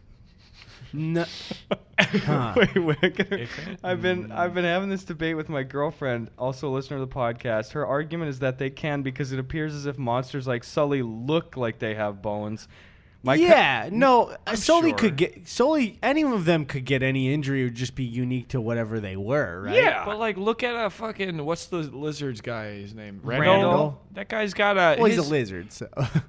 [0.98, 1.26] No.
[2.00, 2.54] Huh.
[2.56, 3.50] wait, wait.
[3.84, 7.14] I've been I've been having this debate with my girlfriend, also a listener of the
[7.14, 7.72] podcast.
[7.72, 11.58] Her argument is that they can because it appears as if monsters like Sully look
[11.58, 12.68] like they have bones.
[13.24, 14.36] My co- yeah, no.
[14.46, 14.98] uh, Sully sure.
[15.00, 15.98] could get Sully.
[16.04, 17.62] Any of them could get any injury.
[17.62, 19.76] It would just be unique to whatever they were, right?
[19.76, 20.06] Yeah.
[20.06, 23.22] But like, look at a fucking what's the lizard's guy's name?
[23.24, 24.00] Randall.
[24.12, 24.98] That guy's got a.
[25.02, 26.22] Well, he's a lizard, so Yeah, but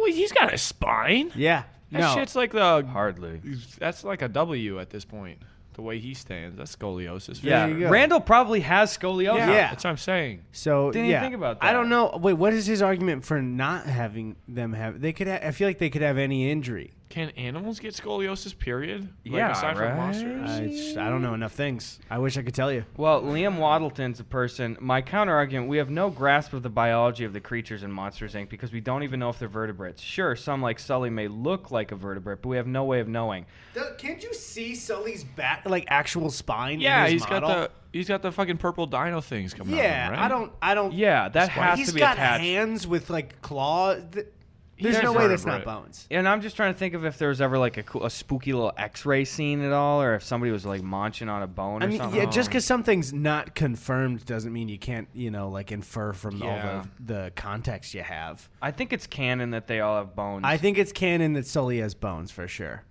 [0.00, 1.30] well, he's got a spine.
[1.36, 1.64] yeah.
[1.90, 2.14] That no.
[2.14, 2.84] shit's like the.
[2.86, 3.40] hardly.
[3.78, 5.38] That's like a W at this point.
[5.74, 7.40] The way he stands, that's scoliosis.
[7.40, 7.88] for Yeah, you.
[7.88, 9.36] Randall probably has scoliosis.
[9.36, 9.70] Yeah, Yeah.
[9.70, 10.42] that's what I'm saying.
[10.52, 11.66] So Didn't even yeah, think about that.
[11.68, 12.18] I don't know.
[12.20, 15.00] Wait, what is his argument for not having them have?
[15.00, 15.28] They could.
[15.28, 16.92] Ha- I feel like they could have any injury.
[17.10, 18.56] Can animals get scoliosis?
[18.56, 19.02] Period.
[19.26, 19.88] Like, Yeah, aside right?
[19.88, 20.48] from monsters.
[20.50, 21.98] I, just- I don't know enough things.
[22.08, 22.84] I wish I could tell you.
[22.96, 24.76] Well, Liam Waddleton's a person.
[24.80, 28.34] My counter argument: we have no grasp of the biology of the creatures in Monsters
[28.34, 28.48] Inc.
[28.48, 30.00] because we don't even know if they're vertebrates.
[30.00, 33.08] Sure, some like Sully may look like a vertebrate, but we have no way of
[33.08, 33.44] knowing.
[33.98, 36.78] can't you see Sully's back, like actual spine?
[36.80, 37.48] Yeah, in his he's model?
[37.48, 39.82] got the he's got the fucking purple dino things coming out.
[39.82, 40.24] Yeah, of him, right?
[40.26, 40.52] I don't.
[40.62, 40.92] I don't.
[40.94, 41.78] Yeah, that has to be attached.
[41.80, 42.44] He's got attached.
[42.44, 44.02] hands with like claws.
[44.12, 44.26] Th-
[44.80, 45.84] There's no way that's not vertebrate.
[45.84, 46.06] bones.
[46.10, 48.10] And I'm just trying to think of if there was ever like a, cool, a
[48.10, 51.82] spooky little X-ray scene at all, or if somebody was like munching on a bone
[51.82, 52.18] I mean, something.
[52.20, 56.38] yeah, just because something's not confirmed doesn't mean you can't, you know, like infer from
[56.38, 56.46] Yeah.
[56.78, 58.48] all the, the context you have.
[58.62, 60.42] I think it's canon that they all have bones.
[60.44, 62.82] I think it's canon that Sully has bones for sure.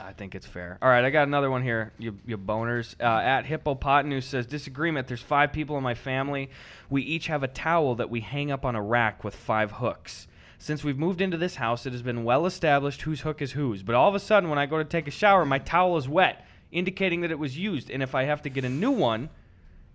[0.00, 0.76] I think it's fair.
[0.82, 1.92] All right, I got another one here.
[1.98, 2.94] You, you boners.
[3.00, 5.06] Uh, at Hippopotamus says disagreement.
[5.06, 6.50] There's five people in my family.
[6.90, 10.26] We each have a towel that we hang up on a rack with five hooks.
[10.58, 13.82] Since we've moved into this house, it has been well established whose hook is whose.
[13.82, 16.08] But all of a sudden, when I go to take a shower, my towel is
[16.08, 17.90] wet, indicating that it was used.
[17.90, 19.28] And if I have to get a new one,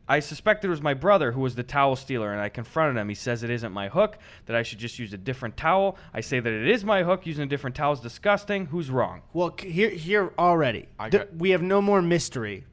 [0.08, 3.10] I suspect it was my brother who was the towel stealer, and I confronted him.
[3.10, 5.98] He says it isn't my hook, that I should just use a different towel.
[6.14, 7.26] I say that it is my hook.
[7.28, 8.66] Using a different towel is disgusting.
[8.68, 9.22] Who's wrong?
[9.34, 12.66] Well, c- here, here already, I got- we have no more mystery.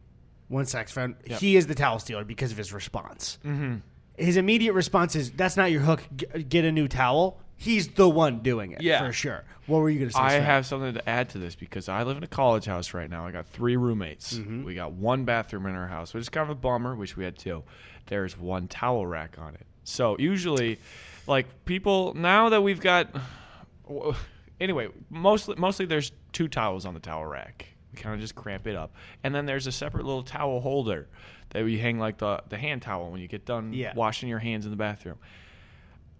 [0.49, 1.41] One sex friend, Yep.
[1.41, 3.39] he is the towel stealer because of his response.
[3.45, 3.77] Mm-hmm.
[4.17, 6.05] His immediate response is, "That's not your hook.
[6.17, 9.05] G- get a new towel." He's the one doing it, Yeah.
[9.07, 9.45] for sure.
[9.67, 10.21] What were you going to say?
[10.21, 10.43] I Sven?
[10.43, 13.27] have something to add to this because I live in a college house right now.
[13.27, 14.35] I got three roommates.
[14.35, 14.65] Mm-hmm.
[14.65, 16.95] We got one bathroom in our house, which is kind of a bummer.
[16.95, 17.65] Wish we had two.
[18.07, 19.67] There's one towel rack on it.
[19.85, 20.79] So usually,
[21.27, 23.09] like people now that we've got,
[24.61, 27.67] anyway, mostly mostly there's two towels on the towel rack.
[27.93, 28.95] We kind of just cramp it up,
[29.25, 31.09] and then there's a separate little towel holder
[31.51, 33.95] that we hang like the the hand towel when you get done Yeah.
[33.95, 35.19] washing your hands in the bathroom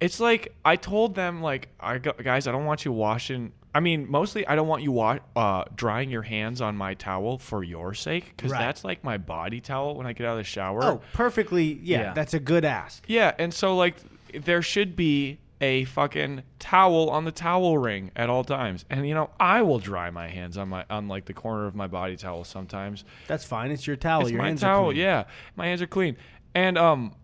[0.01, 4.11] it's like I told them like I guys I don't want you washing I mean
[4.11, 7.95] mostly I don't want you wa- uh, drying your hands on my towel for your
[7.95, 8.59] sake because Right.
[8.61, 11.79] that's like my body towel when I get out of the shower Oh, perfectly.
[11.83, 12.13] Yeah, Yeah.
[12.13, 13.05] that's a good ask.
[13.09, 13.97] yeah and so like
[14.45, 19.15] there should be a fucking towel on the towel ring at all times and you
[19.15, 22.17] know I will dry my hands on my on like the corner of my body
[22.19, 23.71] towel sometimes That's fine.
[23.71, 24.21] It's your towel.
[24.23, 24.83] it's your my hands towel.
[24.91, 24.97] are clean.
[24.99, 25.25] Yeah,
[25.57, 26.19] my hands are clean.
[26.55, 27.15] And um,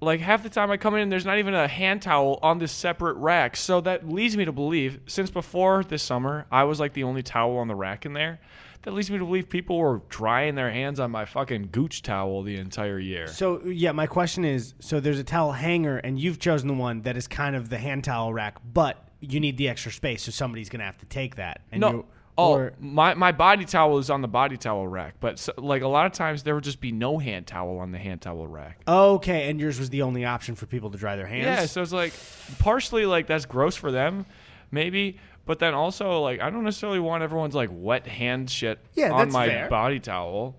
[0.00, 2.72] like half the time I come in, there's not even a hand towel on this
[2.72, 3.56] separate rack.
[3.56, 7.22] So that leads me to believe, since before this summer, I was like the only
[7.22, 8.38] towel on the rack in there,
[8.82, 12.42] that leads me to believe people were drying their hands on my fucking gooch towel
[12.42, 13.26] the entire year.
[13.26, 17.02] So yeah, my question is: so there's a towel hanger, and you've chosen the one
[17.02, 20.30] that is kind of the hand towel rack, but you need the extra space, so
[20.30, 21.62] somebody's gonna have to take that.
[21.72, 22.06] And No.
[22.38, 25.82] Oh, or- my, my body towel is on the body towel rack, but so, like
[25.82, 28.46] a lot of times there would just be no hand towel on the hand towel
[28.46, 28.80] rack.
[28.86, 31.44] okay, and yours was the only option for people to dry their hands.
[31.44, 32.12] Yeah, so it's like
[32.58, 34.24] partially like that's gross for them,
[34.70, 39.10] maybe, but then also like I don't necessarily want everyone's like wet hand shit Yeah,
[39.12, 39.68] on my fair.
[39.68, 40.54] body towel.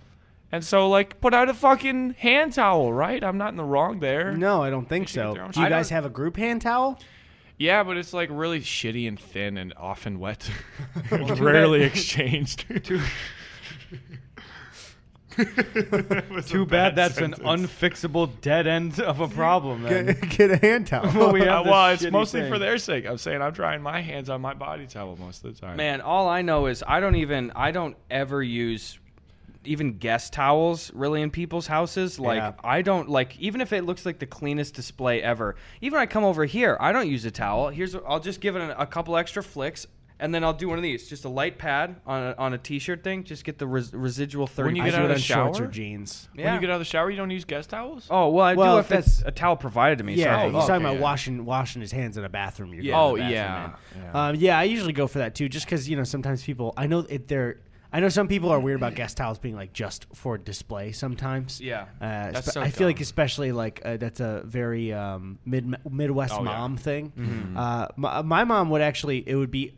[0.52, 3.24] And so like put out a fucking hand towel, right?
[3.24, 4.32] I'm not in the wrong there.
[4.36, 5.36] No, I don't think so.
[5.36, 7.00] Do you I guys have a group hand towel?
[7.60, 10.50] Yeah, but it's like really shitty and thin and often wet.
[11.12, 12.66] Rarely exchanged.
[16.48, 19.84] Too bad that's an unfixable dead end of a problem.
[19.84, 20.06] Then.
[20.08, 21.12] Get, get a hand towel.
[21.16, 22.52] Well, we Uh, have this well, it's shitty mostly thing.
[22.52, 23.06] for their sake.
[23.06, 25.78] I'm saying I'm drying my hands on my body towel most of the time.
[25.78, 28.98] Man, all I know is I don't even I don't ever use
[29.66, 32.20] even guest towels really in people's houses.
[32.20, 32.54] Like Yeah.
[32.64, 35.56] I don't like even if it looks like the cleanest display ever.
[35.82, 37.70] Even when I come over here, I don't use a towel.
[37.70, 39.86] Here's I'll just give it a, a couple extra flicks.
[40.22, 42.58] And then I'll do one of these, just a light pad on a, on a
[42.58, 43.24] t-shirt thing.
[43.24, 44.68] Just get the res- residual thirty.
[44.68, 45.72] When you get out of the shorts or shower?
[45.72, 46.28] jeans.
[46.36, 48.06] When you get out of the shower, you don't use guest towels?
[48.10, 50.16] Oh well, I Well, do if that's- it's a towel provided to me.
[50.16, 50.44] Yeah, sorry.
[50.52, 51.00] he's talking okay, about yeah.
[51.02, 52.74] washing washing his hands in a bathroom.
[52.74, 53.00] You're Yeah.
[53.02, 54.02] Oh, to the yeah, in.
[54.02, 54.28] yeah.
[54.28, 56.74] Um, yeah, I usually go for that too, just because you know sometimes people.
[56.76, 57.30] I know it.
[57.30, 57.62] They're.
[57.92, 60.92] I know some people are weird about guest towels being like just for display.
[60.92, 61.60] Sometimes.
[61.60, 61.86] Yeah.
[62.00, 65.76] Uh, That's spe- so I feel like especially like uh, that's a very um, mid
[65.90, 66.44] Midwest Oh, yeah.
[66.44, 67.54] mom thing.
[67.58, 69.74] Uh, my, my mom would actually it would be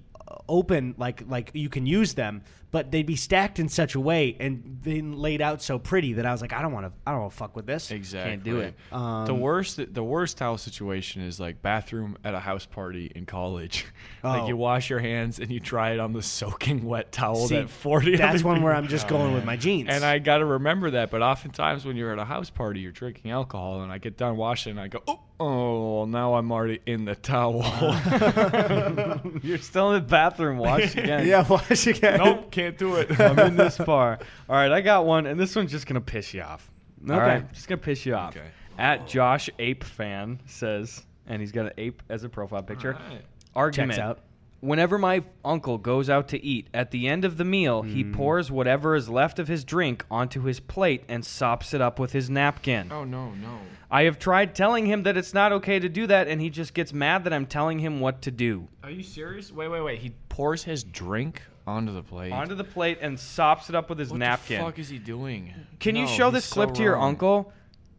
[0.48, 2.42] open like like you can use them
[2.72, 6.26] but they'd be stacked in such a way and then laid out so pretty that
[6.26, 8.32] I was like I don't want to I don't want to fuck with this Exactly.
[8.32, 8.76] Can't do it.
[8.92, 13.26] Um, the worst, the worst towel situation is like bathroom at a house party in
[13.26, 13.86] college.
[14.24, 14.30] Oh.
[14.30, 17.56] like you wash your hands and you try it on the soaking wet towel See,
[17.56, 18.16] that forty.
[18.18, 20.92] that's other one where I'm just going with my jeans And I got to remember
[20.92, 21.12] that.
[21.12, 24.38] But oftentimes when you're at a house party, you're drinking alcohol, and I get done
[24.38, 27.62] washing, and I go, oh, oh now I'm already in the towel.
[29.44, 30.58] You're still in the bathroom.
[30.58, 31.28] Wash again.
[31.28, 33.20] yeah wash again nope, can't do it.
[33.20, 34.20] I'm in this far.
[34.50, 36.70] All right, I got one, and this one's just gonna piss you off.
[37.10, 37.26] All Okay.
[37.26, 38.36] right, just gonna piss you off.
[38.36, 38.48] Okay.
[38.78, 42.96] At Josh Ape fan says, and he's got an ape as a profile picture.
[42.96, 43.26] Alright.
[43.56, 43.92] Argument.
[43.94, 44.20] checks out
[44.62, 48.14] Whenever my uncle goes out to eat, at the end of the meal, he Hmm.
[48.14, 52.12] pours whatever is left of his drink onto his plate and sops it up with
[52.12, 52.92] his napkin.
[52.92, 53.58] Oh no, no.
[53.90, 56.76] I have tried telling him that it's not okay to do that, and he just
[56.76, 58.68] gets mad that I'm telling him what to do.
[58.84, 59.52] Are you serious?
[59.52, 59.98] Wait, wait, wait.
[60.00, 62.32] He pours his drink onto the plate.
[62.32, 64.58] Onto the plate and sops it up with his what napkin.
[64.62, 65.54] What the fuck is he doing?
[65.80, 67.10] Can you show he's this so clip to your wrong.
[67.10, 67.54] uncle?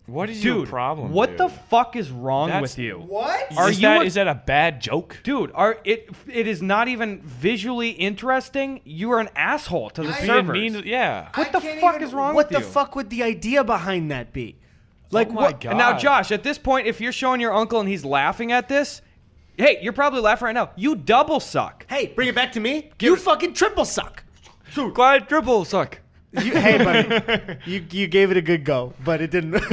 [0.06, 1.12] What is your Dude, problem?
[1.12, 1.38] What dude?
[1.38, 2.98] the fuck is wrong That's- with you?
[2.98, 5.20] what Are is you that a- is that a bad joke?
[5.22, 8.80] Dude, are it it is not even visually interesting.
[8.84, 10.52] You are an asshole to the server.
[10.52, 11.28] Being mean yeah.
[11.34, 12.56] What I the fuck even- is wrong with you?
[12.56, 15.70] what the fuck would the idea behind that be oh like Oh my what God.
[15.70, 18.68] And now, Josh, at this point, if you're showing your uncle and he's laughing at
[18.68, 19.02] this,
[19.56, 20.70] hey, you're probably laughing right now.
[20.76, 21.86] You double suck.
[21.88, 24.24] hey bring it back to me you fucking triple suck
[24.94, 25.98] Glide triple suck.
[26.32, 29.52] you, hey buddy you you gave it a good go but it didn't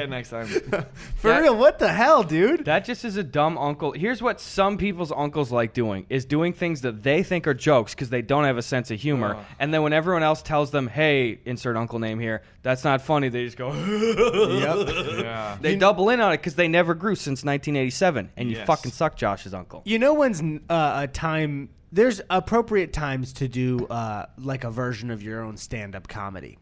[0.00, 0.46] I'll it next time.
[1.16, 1.38] for Yeah.
[1.40, 3.92] real what the hell dude That just is a dumb uncle.
[3.92, 7.94] Here's what some people's uncles like doing: is doing things that they think are jokes
[7.94, 9.34] because they don't have a sense of humor.
[9.36, 9.44] Ugh.
[9.58, 13.28] And then when everyone else tells them, "Hey, insert uncle name here," that's not funny.
[13.28, 13.72] They just go.
[13.74, 14.88] yep
[15.22, 15.56] yeah.
[15.60, 18.66] They double in on it because they never grew since 1987, and you Yes.
[18.66, 19.82] fucking suck, Josh's uncle.
[19.84, 21.70] You know when's uh, a time?
[21.92, 26.56] There's appropriate times to do uh, like a version of your own stand-up comedy.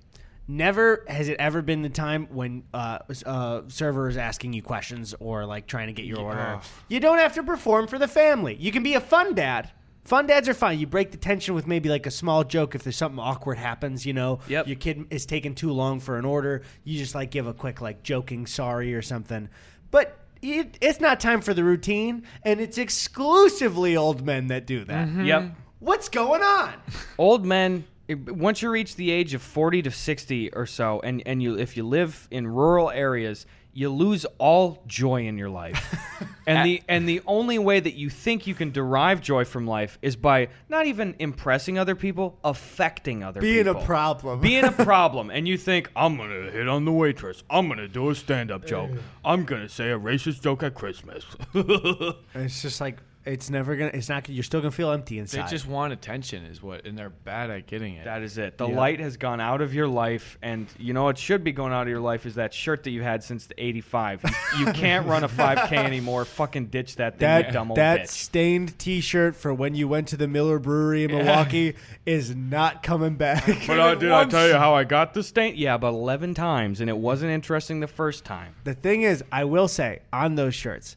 [0.51, 5.15] Never has it ever been the time when uh, uh, server is asking you questions
[5.21, 6.61] or like trying to get your order.
[6.89, 8.57] You don't have to perform for the family.
[8.59, 9.71] You can be a fun dad.
[10.05, 10.79] Fun dads are fine.
[10.79, 14.07] You break the tension with maybe like a small joke if there's something awkward happens.
[14.07, 14.67] You know, Yep.
[14.69, 16.63] your kid is taking too long for an order.
[16.83, 19.51] You just like give a quick like joking sorry or something.
[19.91, 24.83] But it, it's not time for the routine, and it's exclusively old men that do
[24.85, 25.09] that.
[25.27, 25.53] Yep.
[25.81, 26.75] What's going on?
[27.19, 27.85] Old men.
[28.09, 31.77] Once you reach the age of 40 to 60 or so, and, and you if
[31.77, 33.47] you live in rural areas,
[33.79, 35.95] you lose all joy in your life.
[36.47, 39.99] and the and the only way that you think you can derive joy from life
[40.03, 44.41] is by not even impressing other people, affecting other Being a problem.
[44.51, 45.31] being a problem.
[45.31, 47.45] And you think i'm gonna hit on the waitress.
[47.49, 48.91] I'm gonna do a stand-up joke.
[49.25, 51.25] I'm gonna say a racist joke at christmas.
[51.55, 53.91] It's just like It's never gonna.
[53.93, 54.27] It's not.
[54.31, 55.51] You're still gonna feel empty and They inside.
[55.51, 58.05] just want attention, is what, and they're bad at getting it.
[58.05, 58.57] That is it.
[58.57, 58.77] The Yeah.
[58.77, 61.83] light has gone out of your life, and you know what should be going out
[61.83, 64.23] of your life is that shirt that you had since the '85.
[64.59, 66.25] You, you can't run a 5K anymore.
[66.25, 68.09] Fucking ditch that thing, you that dumb old that bitch.
[68.09, 71.75] stained T-shirt for when you went to the Miller Brewery in Milwaukee
[72.07, 73.45] is not coming back.
[73.67, 75.55] But uh, did I tell you how I got the stain?
[75.57, 78.55] Yeah, about 11 times, and it wasn't interesting the first time.
[78.65, 80.97] The thing is, I will say on those shirts,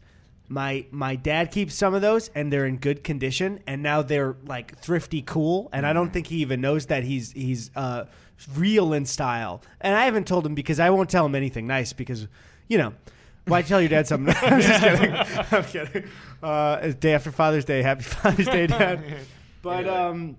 [0.52, 4.36] my my dad keeps some of those, and they're in good condition, and now they're
[4.46, 8.06] like thrifty cool, and I don't think he even knows that he's he's uh,
[8.54, 9.62] real in style.
[9.80, 12.28] And I haven't told him because I won't tell him anything nice because,
[12.68, 12.94] you know.
[13.48, 14.36] Why tell your dad something?
[14.42, 15.16] I'm just kidding.
[15.52, 16.10] I'm kidding.
[16.44, 17.82] Uh, day after Father's Day.
[17.82, 19.04] Happy Father's Day, Dad.
[19.64, 20.38] But um,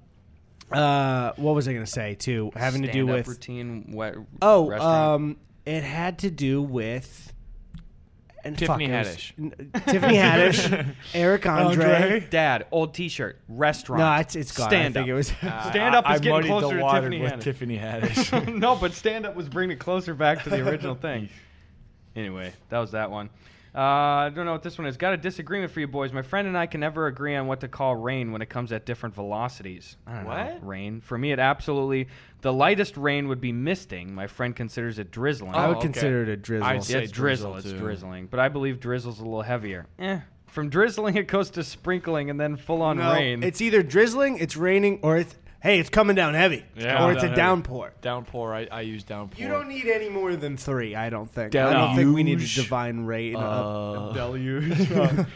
[0.70, 2.52] uh, what was I going to say too?
[2.54, 3.88] Having to do Stand-up with routine.
[3.90, 4.14] What?
[4.40, 5.22] Oh, restaurant.
[5.22, 5.36] um,
[5.66, 7.32] it had to do with
[8.44, 9.84] and Tiffany fuck, it was- Haddish.
[9.86, 11.84] Tiffany Haddish, Eric Andre.
[11.94, 12.26] Andre.
[12.30, 14.00] Dad, old T-shirt, restaurant.
[14.00, 14.68] No, it's it's gone.
[14.68, 15.08] Stand I think up.
[15.08, 15.32] it was.
[15.42, 17.42] Uh, stand up I, is I getting closer the to Tiffany with Haddish.
[17.42, 18.54] Tiffany Haddish.
[18.58, 21.28] no, but stand up was bringing it closer back to the original thing.
[22.16, 23.30] Anyway, that was that one.
[23.74, 24.98] Uh, I don't know what this one is.
[24.98, 26.12] Got a disagreement for you boys.
[26.12, 28.70] My friend and I can never agree on what to call rain when it comes
[28.70, 29.96] at different velocities.
[30.06, 30.28] I don't know.
[30.30, 30.66] What?
[30.66, 31.00] Rain.
[31.00, 32.08] For me, it absolutely.
[32.42, 34.14] The lightest rain would be misting.
[34.14, 35.54] My friend considers it drizzling.
[35.54, 35.86] I would Oh, okay.
[35.88, 36.66] consider it a drizzle.
[36.66, 37.52] I'd say it's drizzle.
[37.52, 38.26] drizzle, It's drizzling.
[38.26, 39.86] But I believe drizzle's a little heavier.
[39.98, 40.20] Eh.
[40.48, 43.42] From drizzling, it goes to sprinkling and then full on No, rain.
[43.42, 47.04] It's either drizzling, it's raining, or it's hey, it's coming down heavy, Yeah.
[47.04, 47.36] or it's a Down heavy.
[47.36, 47.92] downpour.
[48.02, 48.54] downpour.
[48.54, 49.40] I, I use downpour.
[49.40, 50.94] You don't need any more than three.
[50.96, 51.54] I don't think.
[51.54, 52.54] I don't think we need a Deluge.
[52.56, 53.36] divine rain.
[53.36, 54.88] Uh, deluge.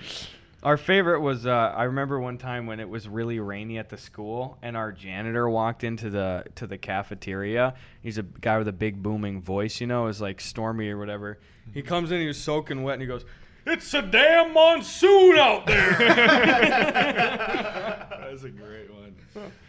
[0.63, 3.97] our favorite was uh, I remember one time when it was really rainy at the
[3.97, 7.75] school, and our janitor walked into the to the cafeteria.
[8.03, 10.99] He's a guy with a big booming voice, you know, it was like stormy or
[10.99, 11.39] whatever.
[11.73, 13.25] He comes in, he was soaking wet, and he goes.
[13.69, 15.91] It's a damn monsoon out there.
[18.21, 19.15] That's a great one.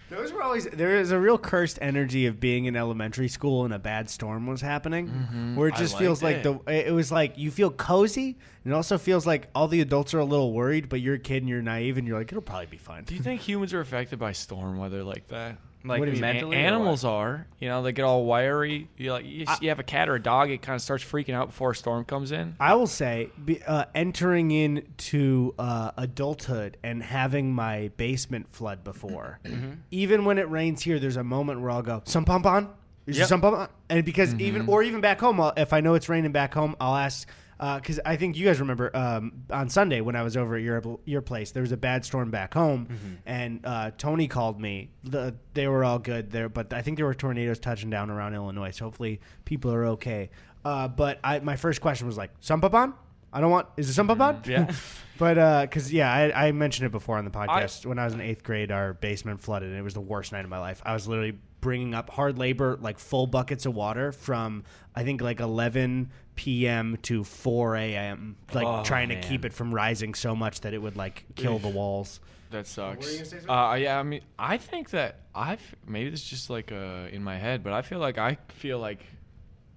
[0.09, 3.73] Those were always there is a real cursed energy of being in elementary school and
[3.73, 5.55] a bad storm was happening, mm-hmm.
[5.55, 8.75] where it I just feels like the it was like you feel cozy and it
[8.75, 11.49] also feels like all the adults are a little worried, but you're a kid and
[11.49, 13.03] you're naive and you're like it'll probably be fine.
[13.03, 15.57] Do you think humans are affected by storm weather like that?
[15.87, 16.21] Like What do you mean?
[16.21, 16.67] mentally, A- or what?
[16.67, 17.47] animals are.
[17.59, 18.89] You know, they get all wiry.
[18.97, 21.33] You like you, you have a cat or a dog, it kind of starts freaking
[21.33, 22.55] out before a storm comes in.
[22.59, 29.39] I will say, be, uh, entering into uh, adulthood and having my basement flood before,
[29.91, 32.69] even when it rains here, there's a moment where I'll go, "Sump pump on."
[33.09, 33.27] Yep.
[33.27, 33.69] sump pump on?
[33.89, 36.75] And because even or even back home, I'll, if I know it's raining back home,
[36.79, 37.27] I'll ask.
[37.59, 40.99] Because I think you guys remember um, on Sunday when I was over at your
[41.05, 42.87] your place, there was a bad storm back home,
[43.25, 44.89] and uh, Tony called me.
[45.03, 48.35] The, they were all good there, but I think there were tornadoes touching down around
[48.35, 48.71] Illinois.
[48.71, 50.29] So hopefully people are okay.
[50.63, 52.93] Uh, but I, my first question was like, "Sump pump on?
[53.33, 53.67] I don't want.
[53.77, 54.71] Is it sump pump on?" Yeah.
[55.17, 57.87] But because yeah, I, I mentioned it before on the podcast.
[57.87, 60.43] when I was in eighth grade, our basement flooded, and it was the worst night
[60.43, 60.79] of my life.
[60.85, 64.63] I was literally bringing up hard labor, like full buckets of water from
[64.95, 66.97] I think like 11 p.m.
[67.01, 68.37] to 4 a.m.
[68.53, 71.59] Like Oh, trying to keep it from rising so much that it would like kill
[71.59, 72.21] the walls.
[72.51, 73.05] That sucks.
[73.05, 76.49] were you say uh, yeah, I mean, I think that I've maybe this is just
[76.49, 79.01] like uh, in my head, but I feel like I feel like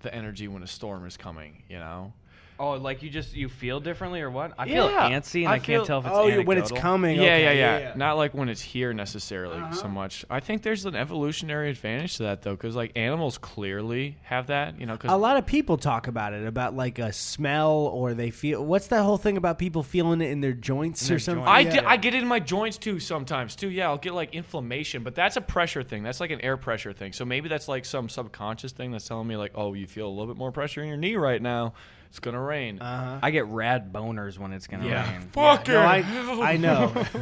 [0.02, 1.64] the energy when a storm is coming.
[1.68, 2.12] You know,
[2.60, 4.52] Oh, like you just you feel differently or what?
[4.58, 6.58] I feel Yeah, antsy and I I, feel- can't tell if it's oh, you- when
[6.58, 6.82] it's anecdotal.
[6.82, 7.16] coming.
[7.16, 9.88] yeah, okay, yeah, yeah, Not like when it's here necessarily so uh-huh.
[9.88, 10.26] much.
[10.28, 14.78] I think there's an evolutionary advantage to that though, because like animals clearly have that.
[14.78, 18.12] You know, A because lot of people talk about it, about like a smell, or
[18.12, 18.62] they feel.
[18.64, 21.44] What's that whole thing about people feeling it in their joints In or something?
[21.44, 21.50] joints.
[21.50, 21.80] I, Yeah.
[21.80, 23.70] di- I get it in my joints too sometimes too.
[23.70, 26.02] Yeah, I'll get like inflammation, but that's a pressure thing.
[26.02, 27.14] That's like an air pressure thing.
[27.14, 30.10] So maybe that's like some subconscious thing that's telling me like, oh, you feel a
[30.10, 31.72] little bit more pressure in your knee right now.
[32.10, 32.80] It's gonna rain.
[32.80, 33.20] Uh-huh.
[33.22, 35.20] I get rad boners when it's gonna yeah, rain.
[35.32, 35.98] fuck No, I,
[36.42, 36.92] I know.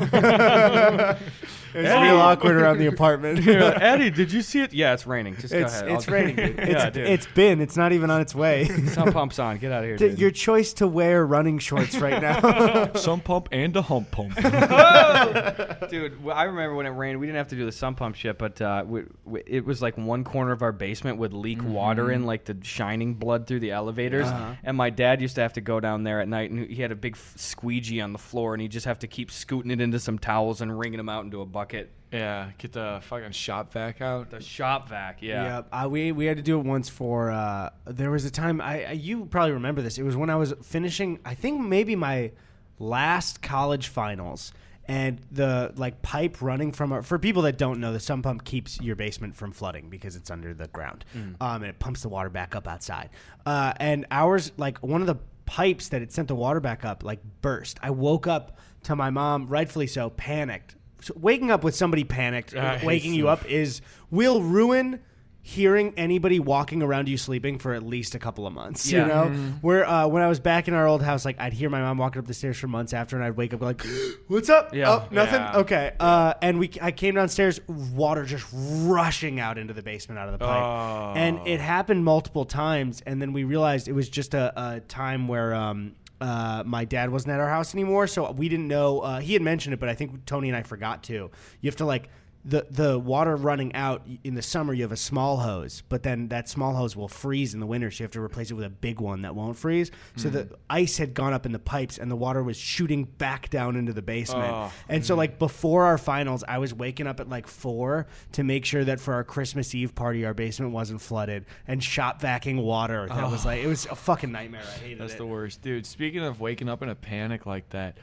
[1.74, 3.46] it's real awkward around the apartment.
[3.48, 4.72] Eddy, did you see it?
[4.72, 5.36] Yeah, it's raining.
[5.36, 5.90] Just go It's ahead.
[5.92, 6.36] it's I'll- raining.
[6.36, 6.58] Dude.
[6.60, 7.06] It's, yeah, dude.
[7.06, 7.60] it's been.
[7.60, 8.64] It's not even on its way.
[8.88, 9.58] sump pumps on.
[9.58, 10.20] Get out of here, Th- dude.
[10.20, 12.90] Your choice to wear running shorts right now.
[12.94, 14.34] Sump pump and a hump pump.
[14.36, 17.20] Dude, I remember when it rained.
[17.20, 19.82] We didn't have to do the sump pump shit, but uh, we, we, it was
[19.82, 23.60] like one corner of our basement would leak water in, like the shining blood through
[23.60, 24.26] the elevators.
[24.26, 24.54] Uh-huh.
[24.64, 26.92] And my dad used to have to go down there at night, and he had
[26.92, 29.80] a big f- squeegee on the floor, and he'd just have to keep scooting it
[29.80, 31.90] into some towels and wringing them out into a bucket.
[32.12, 34.30] yeah, get the fucking shop vac out.
[34.30, 35.56] The shop vac, yeah.
[35.56, 35.68] Yep.
[35.72, 37.30] Uh, we we had to do it once for.
[37.30, 39.98] Uh, there was a time I, I you probably remember this.
[39.98, 41.18] It was when I was finishing.
[41.24, 42.30] I think maybe my
[42.78, 44.52] last college finals.
[44.88, 48.44] And the like pipe running from our, for people that don't know, the sump pump
[48.44, 52.08] keeps your basement from flooding because it's under the ground, um, and it pumps the
[52.08, 53.10] water back up outside.
[53.44, 57.04] Uh, and ours, like one of the pipes that it sent the water back up
[57.04, 57.78] like burst.
[57.82, 60.74] I woke up to my mom, rightfully so, panicked.
[61.02, 63.80] So waking up with somebody panicked, I waking you up is
[64.10, 65.00] will ruin
[65.48, 68.92] hearing anybody walking around you sleeping for at least a couple of months.
[68.92, 69.00] Yeah.
[69.02, 69.28] You know,
[69.62, 71.96] where uh, when I was back in our old house, like I'd hear my mom
[71.96, 73.80] walking up the stairs for months after, and I'd wake up like,
[74.28, 74.74] "What's up?
[74.74, 74.90] Yeah.
[74.90, 75.40] Oh, nothing.
[75.40, 75.56] Yeah.
[75.56, 80.28] Okay." Uh, and we, I came downstairs, water just rushing out into the basement out
[80.28, 81.14] of the pipe, Oh.
[81.16, 83.02] and it happened multiple times.
[83.06, 85.54] And then we realized it was just a, a time where.
[85.54, 88.98] Um, uh, my dad wasn't at our house anymore, so we didn't know.
[88.98, 91.12] Uh, he had mentioned it, but I think Tony and I forgot to.
[91.12, 91.30] You
[91.70, 92.08] have to like
[92.48, 94.72] the the water running out in the summer.
[94.72, 97.90] You have a small hose, but then that small hose will freeze in the winter,
[97.90, 99.90] so you have to replace it with a big one that won't freeze.
[100.16, 100.54] So the mm-hmm.
[100.70, 103.92] ice had gone up in the pipes, and the water was shooting back down into
[103.92, 104.52] the basement.
[104.52, 105.18] Oh, and so, mm-hmm.
[105.18, 108.98] like before our finals, I was waking up at like four to make sure that
[108.98, 113.08] for our Christmas Eve party, our basement wasn't flooded, and shop vacuuming water.
[113.08, 114.62] That was like it was a fucking nightmare.
[114.62, 115.18] I hated That's it.
[115.18, 115.84] the worst, dude.
[115.84, 117.98] Speaking of waking up in a panic like that,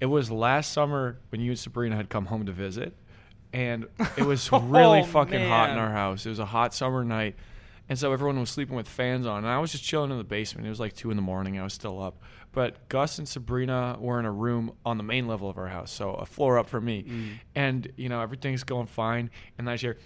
[0.00, 2.94] it was last summer when you and Sabrina had come home to visit,
[3.52, 3.86] and
[4.16, 6.24] it was really Oh, fucking hot in our house.
[6.26, 7.36] It was a hot summer night,
[7.88, 10.24] and so everyone was sleeping with fans on, and I was just chilling in the
[10.24, 10.66] basement.
[10.66, 11.58] It was like two in the morning.
[11.58, 12.20] I was still up,
[12.52, 15.90] but Gus and Sabrina were in a room on the main level of our house,
[15.90, 17.28] so a floor up from me, Mm.
[17.54, 19.96] and you know everything's going fine, and I hear.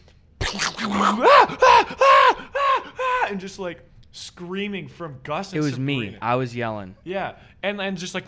[3.29, 3.83] and just like
[4.13, 6.17] screaming from Gus It was me.
[6.21, 6.95] I was yelling.
[7.05, 8.25] Yeah, and and just like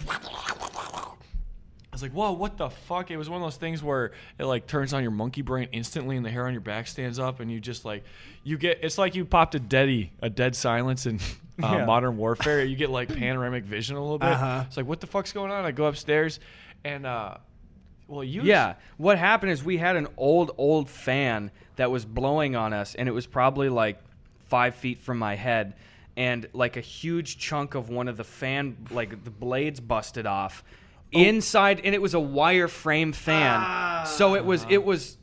[1.97, 3.11] was like, whoa, what the fuck?
[3.11, 6.17] It was one of those things where it like turns on your monkey brain instantly,
[6.17, 8.05] and the hair on your back stands up, and you just like
[8.45, 8.81] you get.
[8.83, 11.17] It's like you popped a deady, a dead silence in
[11.63, 11.85] uh, Yeah.
[11.87, 12.65] Modern Warfare.
[12.65, 14.29] You get like panoramic vision a little bit.
[14.29, 14.65] Uh-huh.
[14.67, 15.65] It's like, what the fuck's going on?
[15.65, 16.39] I go upstairs,
[16.85, 17.39] and uh,
[18.09, 18.75] well, you Yeah.
[18.99, 23.09] What happened is we had an old, old fan that was blowing on us, and
[23.09, 23.99] it was probably like
[24.49, 25.75] five feet from my head,
[26.17, 30.63] and like a huge chunk of one of the fan, like the blades busted off
[31.17, 31.29] Oh.
[31.29, 33.61] inside, and it was a wire frame fan.
[33.63, 34.05] Ah.
[34.07, 35.17] So it was, it was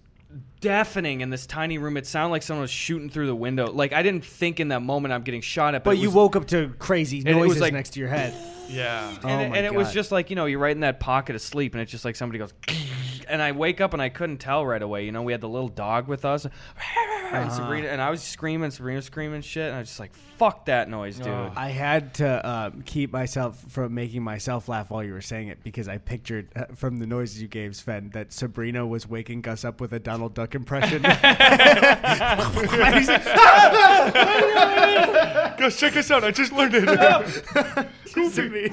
[0.61, 1.97] deafening in this tiny room.
[1.97, 3.71] It sounded like someone was shooting through the window.
[3.71, 6.15] Like I didn't think in that moment I'm getting shot at, but, But you was-
[6.15, 8.33] woke up to crazy noises like- next to your head.
[8.69, 9.13] yeah.
[9.23, 10.99] Oh and, Oh it, and it was just like you know you're right in that
[11.01, 12.53] pocket of sleep and it's just like somebody goes
[13.27, 15.49] and i wake up and i couldn't tell right away you know we had the
[15.49, 16.47] little dog with us
[17.34, 17.41] Uh-huh.
[17.43, 20.13] and sabrina and i was screaming sabrina was screaming shit and i was just like
[20.13, 21.51] fuck that noise dude Oh.
[21.55, 25.63] I had to um, keep myself from making myself laugh while you were saying it
[25.63, 29.63] because I pictured uh, from the noises you gave, Sven, that Sabrina was waking Gus
[29.63, 31.03] up with a Donald Duck impression.
[34.23, 36.23] And Gus, check this out.
[36.23, 36.86] I just learned it.
[38.34, 38.69] to me.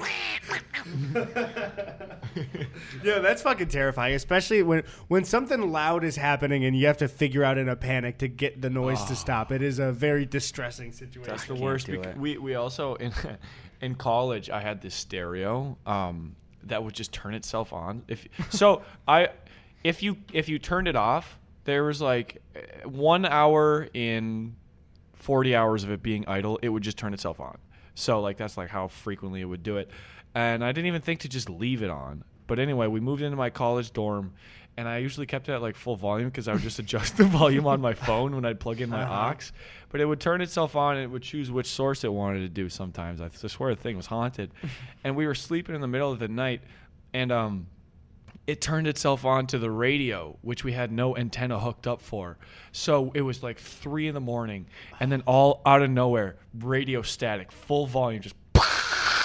[3.05, 7.09] yeah, that's fucking terrifying, especially when when something loud is happening and you have to
[7.09, 9.53] figure out in a panic to get the noise to stop.
[9.53, 11.31] It is a very distressing situation.
[11.31, 11.87] That's the worst.
[11.87, 13.13] do bec- We we also in
[13.81, 18.03] in college I had this stereo um, that would just turn itself on.
[18.09, 19.29] If so, I
[19.85, 24.57] if you if you turned it off, there was like eh, one hour in
[25.15, 27.59] forty hours of it being idle, it would just turn itself on.
[27.95, 29.91] So like that's like how frequently it would do it,
[30.35, 32.25] and I didn't even think to just leave it on.
[32.51, 34.33] But anyway, we moved into my college dorm.
[34.77, 37.25] And I usually kept it at like full volume because I would just adjust the
[37.39, 39.37] volume on my phone when I'd plug in my aux
[39.91, 42.49] but it would turn itself on and it would choose which source it wanted to
[42.49, 43.21] do sometimes.
[43.21, 44.53] I swear the thing was haunted.
[45.05, 46.63] and we were sleeping in the middle of the night
[47.13, 47.67] and um
[48.47, 52.37] it turned itself on to the radio, which we had no antenna hooked up for.
[52.73, 54.67] So it was like three in the morning,
[54.99, 58.35] and then all out of nowhere, radio static, full volume, just.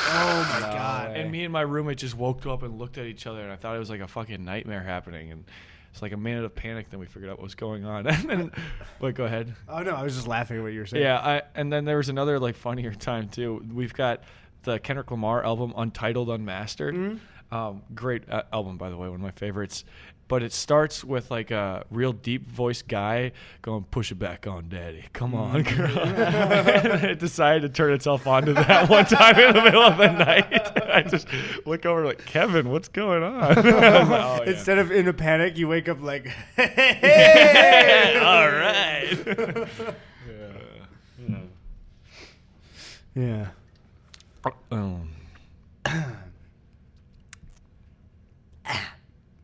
[0.08, 1.16] Oh my god.
[1.16, 3.56] And me and my roommate just woke up and looked at each other, and I
[3.56, 5.32] thought it was like a fucking nightmare happening.
[5.32, 5.46] And
[5.92, 8.06] it's like a minute of panic, then we figured out what was going on.
[8.08, 8.52] and then,
[9.00, 9.56] but go ahead.
[9.70, 11.04] Oh no, I was just laughing at what you were saying.
[11.04, 13.66] Yeah, I, and then there was another like funnier time too.
[13.74, 14.24] We've got
[14.64, 16.96] the Kendrick Lamar album Untitled Unmastered.
[16.96, 17.56] Mm-hmm.
[17.56, 19.86] Um, great uh, album, by the way, one of my favorites.
[20.28, 24.70] But it starts with like a real deep voice guy going, "Push it back on,
[24.70, 25.06] Daddy.
[25.14, 25.78] Come on, Mm-hmm.
[25.78, 26.00] girl."
[26.96, 29.98] and it decided to turn itself on to that one time in the middle of
[29.98, 30.84] the night.
[30.92, 31.28] I just
[31.68, 33.36] look over like, Kevin, what's going on?
[33.44, 34.50] I was like, oh, yeah.
[34.50, 36.26] Instead of in a panic, you wake up like,
[36.58, 36.66] All
[38.50, 39.16] right.
[43.14, 43.48] yeah.
[44.72, 45.10] um,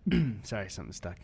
[0.44, 1.18] Sorry, something stuck.